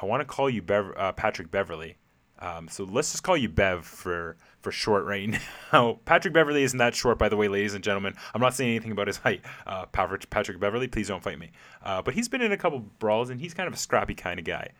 I 0.00 0.04
want 0.04 0.20
to 0.20 0.24
call 0.24 0.50
you 0.50 0.62
Bev- 0.62 0.94
uh, 0.96 1.12
Patrick 1.12 1.50
Beverley. 1.50 1.96
Um, 2.40 2.68
so 2.68 2.84
let's 2.84 3.10
just 3.10 3.22
call 3.24 3.36
you 3.36 3.48
Bev 3.48 3.84
for 3.84 4.36
for 4.60 4.70
short 4.70 5.04
right 5.04 5.28
now. 5.72 5.98
Patrick 6.04 6.34
Beverley 6.34 6.62
isn't 6.62 6.78
that 6.78 6.94
short, 6.94 7.18
by 7.18 7.28
the 7.28 7.36
way, 7.36 7.48
ladies 7.48 7.74
and 7.74 7.82
gentlemen. 7.82 8.14
I'm 8.34 8.40
not 8.40 8.54
saying 8.54 8.70
anything 8.70 8.92
about 8.92 9.06
his 9.06 9.16
height. 9.16 9.42
Uh, 9.66 9.86
Patrick 9.86 10.60
Beverley, 10.60 10.88
please 10.88 11.08
don't 11.08 11.22
fight 11.22 11.38
me. 11.38 11.50
Uh, 11.82 12.02
but 12.02 12.14
he's 12.14 12.28
been 12.28 12.42
in 12.42 12.52
a 12.52 12.56
couple 12.56 12.80
brawls, 12.98 13.30
and 13.30 13.40
he's 13.40 13.54
kind 13.54 13.66
of 13.66 13.74
a 13.74 13.76
scrappy 13.78 14.14
kind 14.14 14.38
of 14.38 14.44
guy. 14.44 14.70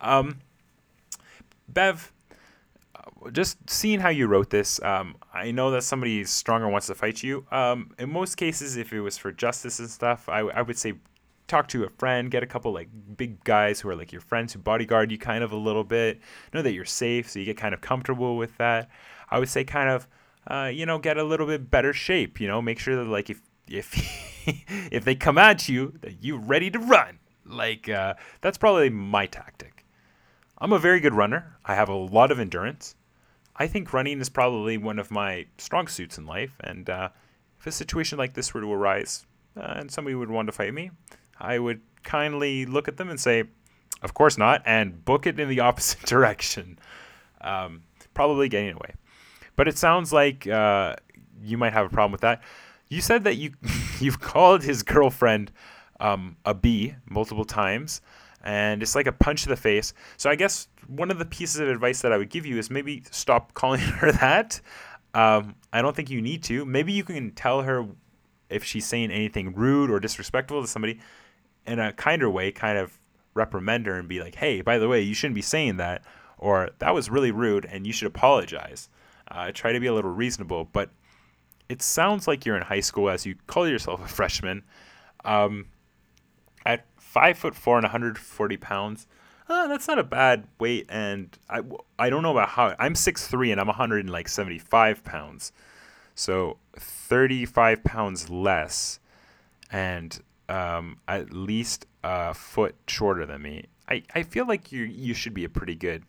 Um, 0.00 0.40
Bev, 1.68 2.12
uh, 2.94 3.30
just 3.30 3.70
seeing 3.70 4.00
how 4.00 4.10
you 4.10 4.26
wrote 4.26 4.50
this, 4.50 4.80
um, 4.82 5.16
I 5.32 5.50
know 5.50 5.70
that 5.70 5.84
somebody 5.84 6.24
stronger 6.24 6.68
wants 6.68 6.88
to 6.88 6.94
fight 6.94 7.22
you. 7.22 7.46
Um, 7.50 7.92
in 7.98 8.12
most 8.12 8.36
cases, 8.36 8.76
if 8.76 8.92
it 8.92 9.00
was 9.00 9.16
for 9.16 9.32
justice 9.32 9.78
and 9.78 9.88
stuff, 9.88 10.28
I, 10.28 10.40
I 10.40 10.62
would 10.62 10.78
say 10.78 10.94
talk 11.48 11.68
to 11.68 11.84
a 11.84 11.88
friend, 11.88 12.30
get 12.30 12.42
a 12.42 12.46
couple 12.46 12.72
like 12.72 12.88
big 13.16 13.42
guys 13.44 13.80
who 13.80 13.88
are 13.88 13.96
like 13.96 14.12
your 14.12 14.20
friends 14.20 14.52
who 14.52 14.60
bodyguard 14.60 15.10
you 15.10 15.18
kind 15.18 15.42
of 15.42 15.52
a 15.52 15.56
little 15.56 15.84
bit, 15.84 16.20
know 16.54 16.62
that 16.62 16.72
you're 16.72 16.84
safe, 16.84 17.28
so 17.28 17.38
you 17.38 17.44
get 17.44 17.56
kind 17.56 17.74
of 17.74 17.80
comfortable 17.80 18.36
with 18.36 18.56
that. 18.58 18.88
I 19.30 19.38
would 19.38 19.48
say 19.48 19.64
kind 19.64 19.90
of, 19.90 20.08
uh, 20.46 20.70
you 20.72 20.86
know, 20.86 20.98
get 20.98 21.18
a 21.18 21.24
little 21.24 21.46
bit 21.46 21.70
better 21.70 21.92
shape. 21.92 22.40
You 22.40 22.48
know, 22.48 22.62
make 22.62 22.78
sure 22.78 22.96
that 22.96 23.10
like 23.10 23.30
if 23.30 23.42
if 23.66 23.92
if 24.92 25.04
they 25.04 25.14
come 25.14 25.38
at 25.38 25.68
you, 25.68 25.94
that 26.02 26.22
you're 26.22 26.38
ready 26.38 26.70
to 26.70 26.78
run. 26.78 27.18
Like 27.44 27.88
uh, 27.88 28.14
that's 28.40 28.58
probably 28.58 28.90
my 28.90 29.26
tactic. 29.26 29.86
I'm 30.58 30.72
a 30.72 30.78
very 30.78 31.00
good 31.00 31.14
runner. 31.14 31.56
I 31.64 31.74
have 31.74 31.88
a 31.88 31.94
lot 31.94 32.30
of 32.30 32.38
endurance. 32.38 32.94
I 33.56 33.66
think 33.66 33.92
running 33.92 34.20
is 34.20 34.28
probably 34.28 34.76
one 34.76 34.98
of 34.98 35.10
my 35.10 35.46
strong 35.58 35.88
suits 35.88 36.18
in 36.18 36.26
life. 36.26 36.56
And 36.60 36.88
uh, 36.88 37.08
if 37.58 37.66
a 37.66 37.72
situation 37.72 38.18
like 38.18 38.34
this 38.34 38.54
were 38.54 38.60
to 38.60 38.72
arise 38.72 39.26
uh, 39.56 39.74
and 39.76 39.90
somebody 39.90 40.14
would 40.14 40.30
want 40.30 40.46
to 40.46 40.52
fight 40.52 40.74
me, 40.74 40.90
I 41.40 41.58
would 41.58 41.80
kindly 42.02 42.66
look 42.66 42.88
at 42.88 42.96
them 42.96 43.10
and 43.10 43.20
say, 43.20 43.44
"Of 44.02 44.14
course 44.14 44.38
not," 44.38 44.62
and 44.64 45.04
book 45.04 45.26
it 45.26 45.38
in 45.38 45.48
the 45.48 45.60
opposite 45.68 46.02
direction, 46.02 46.78
um, 47.40 47.82
probably 48.14 48.48
getting 48.48 48.74
away. 48.74 48.94
But 49.56 49.68
it 49.68 49.78
sounds 49.78 50.12
like 50.12 50.46
uh, 50.46 50.96
you 51.42 51.58
might 51.58 51.72
have 51.72 51.86
a 51.86 51.90
problem 51.90 52.12
with 52.12 52.20
that. 52.22 52.42
You 52.88 53.00
said 53.00 53.24
that 53.24 53.36
you 53.36 53.52
you've 54.00 54.20
called 54.20 54.62
his 54.62 54.82
girlfriend 54.82 55.52
um, 56.00 56.36
a 56.44 56.54
B 56.54 56.94
multiple 57.08 57.44
times, 57.44 58.00
and 58.42 58.82
it's 58.82 58.94
like 58.94 59.06
a 59.06 59.12
punch 59.12 59.42
to 59.42 59.48
the 59.48 59.56
face. 59.56 59.92
So 60.16 60.30
I 60.30 60.34
guess 60.34 60.68
one 60.86 61.10
of 61.10 61.18
the 61.18 61.24
pieces 61.24 61.60
of 61.60 61.68
advice 61.68 62.00
that 62.02 62.12
I 62.12 62.16
would 62.16 62.30
give 62.30 62.46
you 62.46 62.58
is 62.58 62.70
maybe 62.70 63.02
stop 63.10 63.54
calling 63.60 63.80
her 63.80 64.12
that. 64.12 64.60
Um, 65.14 65.54
I 65.72 65.82
don't 65.82 65.96
think 65.96 66.10
you 66.10 66.20
need 66.20 66.42
to. 66.44 66.64
Maybe 66.64 66.92
you 66.92 67.02
can 67.02 67.32
tell 67.32 67.62
her 67.62 67.86
if 68.50 68.64
she's 68.64 68.86
saying 68.86 69.10
anything 69.10 69.54
rude 69.54 69.90
or 69.90 70.00
disrespectful 70.00 70.62
to 70.62 70.68
somebody 70.68 71.00
in 71.68 71.78
a 71.78 71.92
kinder 71.92 72.28
way, 72.28 72.50
kind 72.50 72.78
of 72.78 72.98
reprimand 73.34 73.86
her 73.86 73.94
and 73.94 74.08
be 74.08 74.20
like, 74.20 74.36
"Hey, 74.36 74.60
by 74.62 74.78
the 74.78 74.88
way, 74.88 75.00
you 75.00 75.14
shouldn't 75.14 75.34
be 75.34 75.42
saying 75.42 75.76
that," 75.76 76.02
or 76.38 76.70
"That 76.78 76.94
was 76.94 77.10
really 77.10 77.30
rude, 77.30 77.64
and 77.64 77.86
you 77.86 77.92
should 77.92 78.08
apologize." 78.08 78.88
Uh, 79.30 79.52
try 79.52 79.72
to 79.72 79.80
be 79.80 79.86
a 79.86 79.94
little 79.94 80.10
reasonable, 80.10 80.64
but 80.72 80.90
it 81.68 81.82
sounds 81.82 82.26
like 82.26 82.46
you're 82.46 82.56
in 82.56 82.62
high 82.62 82.80
school 82.80 83.10
as 83.10 83.26
you 83.26 83.36
call 83.46 83.68
yourself 83.68 84.00
a 84.04 84.08
freshman. 84.08 84.64
Um, 85.24 85.66
at 86.64 86.86
five 86.96 87.38
foot 87.38 87.54
four 87.54 87.76
and 87.76 87.84
140 87.84 88.56
pounds, 88.56 89.06
uh, 89.48 89.66
that's 89.66 89.88
not 89.88 89.98
a 89.98 90.04
bad 90.04 90.46
weight. 90.58 90.86
And 90.88 91.36
I, 91.48 91.62
I 91.98 92.10
don't 92.10 92.22
know 92.22 92.32
about 92.32 92.50
how 92.50 92.74
I'm 92.78 92.94
6'3 92.94 93.52
and 93.52 93.60
I'm 93.60 93.66
175 93.66 95.04
pounds. 95.04 95.52
So 96.14 96.58
35 96.76 97.84
pounds 97.84 98.28
less 98.28 99.00
and 99.70 100.20
um, 100.48 100.98
at 101.06 101.32
least 101.32 101.86
a 102.04 102.34
foot 102.34 102.74
shorter 102.86 103.26
than 103.26 103.42
me. 103.42 103.66
I, 103.88 104.02
I 104.14 104.22
feel 104.22 104.46
like 104.46 104.72
you 104.72 104.84
you 104.84 105.14
should 105.14 105.34
be 105.34 105.44
a 105.44 105.48
pretty 105.48 105.74
good, 105.74 106.04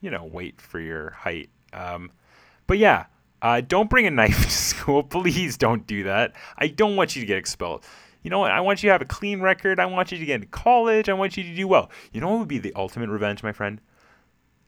you 0.00 0.10
know, 0.10 0.24
weight 0.24 0.60
for 0.60 0.80
your 0.80 1.10
height. 1.10 1.50
Um, 1.72 2.10
but 2.66 2.78
yeah, 2.78 3.06
uh, 3.42 3.60
don't 3.60 3.90
bring 3.90 4.06
a 4.06 4.10
knife 4.10 4.44
to 4.44 4.50
school. 4.50 5.02
Please 5.02 5.56
don't 5.56 5.86
do 5.86 6.04
that. 6.04 6.34
I 6.58 6.68
don't 6.68 6.96
want 6.96 7.16
you 7.16 7.22
to 7.22 7.26
get 7.26 7.38
expelled. 7.38 7.84
You 8.22 8.30
know 8.30 8.38
what? 8.38 8.50
I 8.50 8.60
want 8.60 8.82
you 8.82 8.88
to 8.88 8.92
have 8.92 9.02
a 9.02 9.06
clean 9.06 9.40
record. 9.40 9.78
I 9.78 9.86
want 9.86 10.10
you 10.10 10.18
to 10.18 10.24
get 10.24 10.36
into 10.36 10.46
college. 10.46 11.10
I 11.10 11.12
want 11.12 11.36
you 11.36 11.42
to 11.42 11.54
do 11.54 11.68
well. 11.68 11.90
You 12.12 12.20
know 12.20 12.30
what 12.30 12.38
would 12.38 12.48
be 12.48 12.58
the 12.58 12.72
ultimate 12.74 13.10
revenge, 13.10 13.42
my 13.42 13.52
friend? 13.52 13.80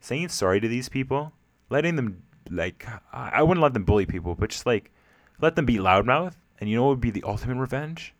Saying 0.00 0.28
sorry 0.28 0.60
to 0.60 0.68
these 0.68 0.90
people, 0.90 1.32
letting 1.70 1.96
them 1.96 2.22
like 2.50 2.86
I 3.12 3.42
wouldn't 3.42 3.62
let 3.62 3.72
them 3.72 3.84
bully 3.84 4.06
people, 4.06 4.34
but 4.34 4.50
just 4.50 4.66
like 4.66 4.92
let 5.40 5.56
them 5.56 5.64
be 5.64 5.76
loudmouth. 5.76 6.34
And 6.58 6.68
you 6.68 6.76
know 6.76 6.84
what 6.84 6.90
would 6.90 7.00
be 7.00 7.10
the 7.10 7.24
ultimate 7.24 7.58
revenge? 7.58 8.14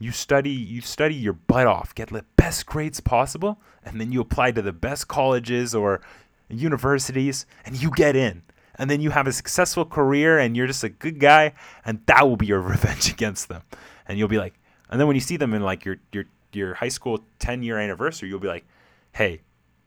You 0.00 0.12
study, 0.12 0.50
you 0.50 0.80
study 0.80 1.14
your 1.14 1.32
butt 1.32 1.66
off, 1.66 1.94
get 1.94 2.08
the 2.08 2.24
best 2.36 2.66
grades 2.66 3.00
possible, 3.00 3.60
and 3.84 4.00
then 4.00 4.12
you 4.12 4.20
apply 4.20 4.52
to 4.52 4.62
the 4.62 4.72
best 4.72 5.08
colleges 5.08 5.74
or 5.74 6.00
universities, 6.48 7.46
and 7.64 7.80
you 7.80 7.90
get 7.90 8.16
in. 8.16 8.42
And 8.76 8.90
then 8.90 9.00
you 9.00 9.10
have 9.10 9.28
a 9.28 9.32
successful 9.32 9.84
career 9.84 10.38
and 10.38 10.56
you're 10.56 10.66
just 10.66 10.82
a 10.82 10.88
good 10.88 11.20
guy 11.20 11.52
and 11.84 12.00
that 12.06 12.26
will 12.28 12.36
be 12.36 12.46
your 12.46 12.60
revenge 12.74 13.08
against 13.08 13.48
them. 13.48 13.62
And 14.08 14.18
you'll 14.18 14.28
be 14.28 14.38
like 14.38 14.54
and 14.90 15.00
then 15.00 15.06
when 15.06 15.14
you 15.14 15.20
see 15.20 15.36
them 15.36 15.54
in 15.54 15.62
like 15.62 15.84
your 15.84 15.98
your 16.12 16.24
your 16.52 16.74
high 16.74 16.88
school 16.88 17.24
10 17.38 17.62
year 17.62 17.78
anniversary 17.78 18.28
you'll 18.28 18.40
be 18.40 18.48
like 18.48 18.64
hey 19.12 19.42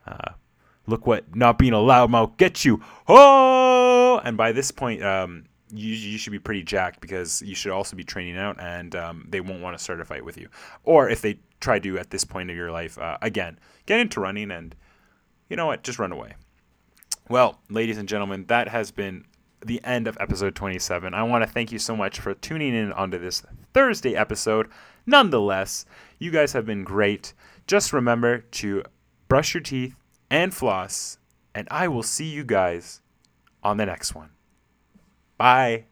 uh, 0.07 0.31
look 0.87 1.05
what 1.05 1.35
not 1.35 1.57
being 1.57 1.73
a 1.73 1.77
loudmouth 1.77 2.37
gets 2.37 2.65
you. 2.65 2.81
Oh! 3.07 4.19
And 4.23 4.37
by 4.37 4.51
this 4.51 4.71
point, 4.71 5.03
um, 5.03 5.45
you, 5.71 5.93
you 5.93 6.17
should 6.17 6.31
be 6.31 6.39
pretty 6.39 6.63
jacked 6.63 7.01
because 7.01 7.41
you 7.41 7.55
should 7.55 7.71
also 7.71 7.95
be 7.95 8.03
training 8.03 8.37
out, 8.37 8.59
and 8.59 8.95
um, 8.95 9.25
they 9.29 9.41
won't 9.41 9.61
want 9.61 9.77
to 9.77 9.83
start 9.83 10.01
a 10.01 10.05
fight 10.05 10.23
with 10.23 10.37
you. 10.37 10.49
Or 10.83 11.09
if 11.09 11.21
they 11.21 11.39
try 11.59 11.79
to 11.79 11.97
at 11.97 12.09
this 12.09 12.23
point 12.23 12.49
of 12.49 12.55
your 12.55 12.71
life, 12.71 12.97
uh, 12.97 13.17
again, 13.21 13.59
get 13.85 13.99
into 13.99 14.19
running, 14.19 14.51
and 14.51 14.75
you 15.49 15.55
know 15.55 15.65
what, 15.65 15.83
just 15.83 15.99
run 15.99 16.11
away. 16.11 16.35
Well, 17.29 17.59
ladies 17.69 17.97
and 17.97 18.07
gentlemen, 18.07 18.45
that 18.47 18.69
has 18.69 18.91
been 18.91 19.25
the 19.65 19.83
end 19.83 20.07
of 20.07 20.17
episode 20.19 20.55
27. 20.55 21.13
I 21.13 21.23
want 21.23 21.43
to 21.43 21.49
thank 21.49 21.71
you 21.71 21.79
so 21.79 21.95
much 21.95 22.19
for 22.19 22.33
tuning 22.33 22.73
in 22.73 22.91
onto 22.93 23.17
this 23.17 23.43
Thursday 23.73 24.15
episode. 24.15 24.69
Nonetheless, 25.05 25.85
you 26.19 26.31
guys 26.31 26.53
have 26.53 26.65
been 26.65 26.83
great. 26.83 27.33
Just 27.65 27.91
remember 27.91 28.39
to 28.39 28.83
brush 29.27 29.53
your 29.53 29.61
teeth 29.61 29.95
and 30.29 30.53
floss, 30.53 31.17
and 31.53 31.67
I 31.71 31.87
will 31.87 32.03
see 32.03 32.25
you 32.25 32.43
guys 32.43 33.01
on 33.63 33.77
the 33.77 33.85
next 33.85 34.15
one. 34.15 34.36
Bye. 35.37 35.85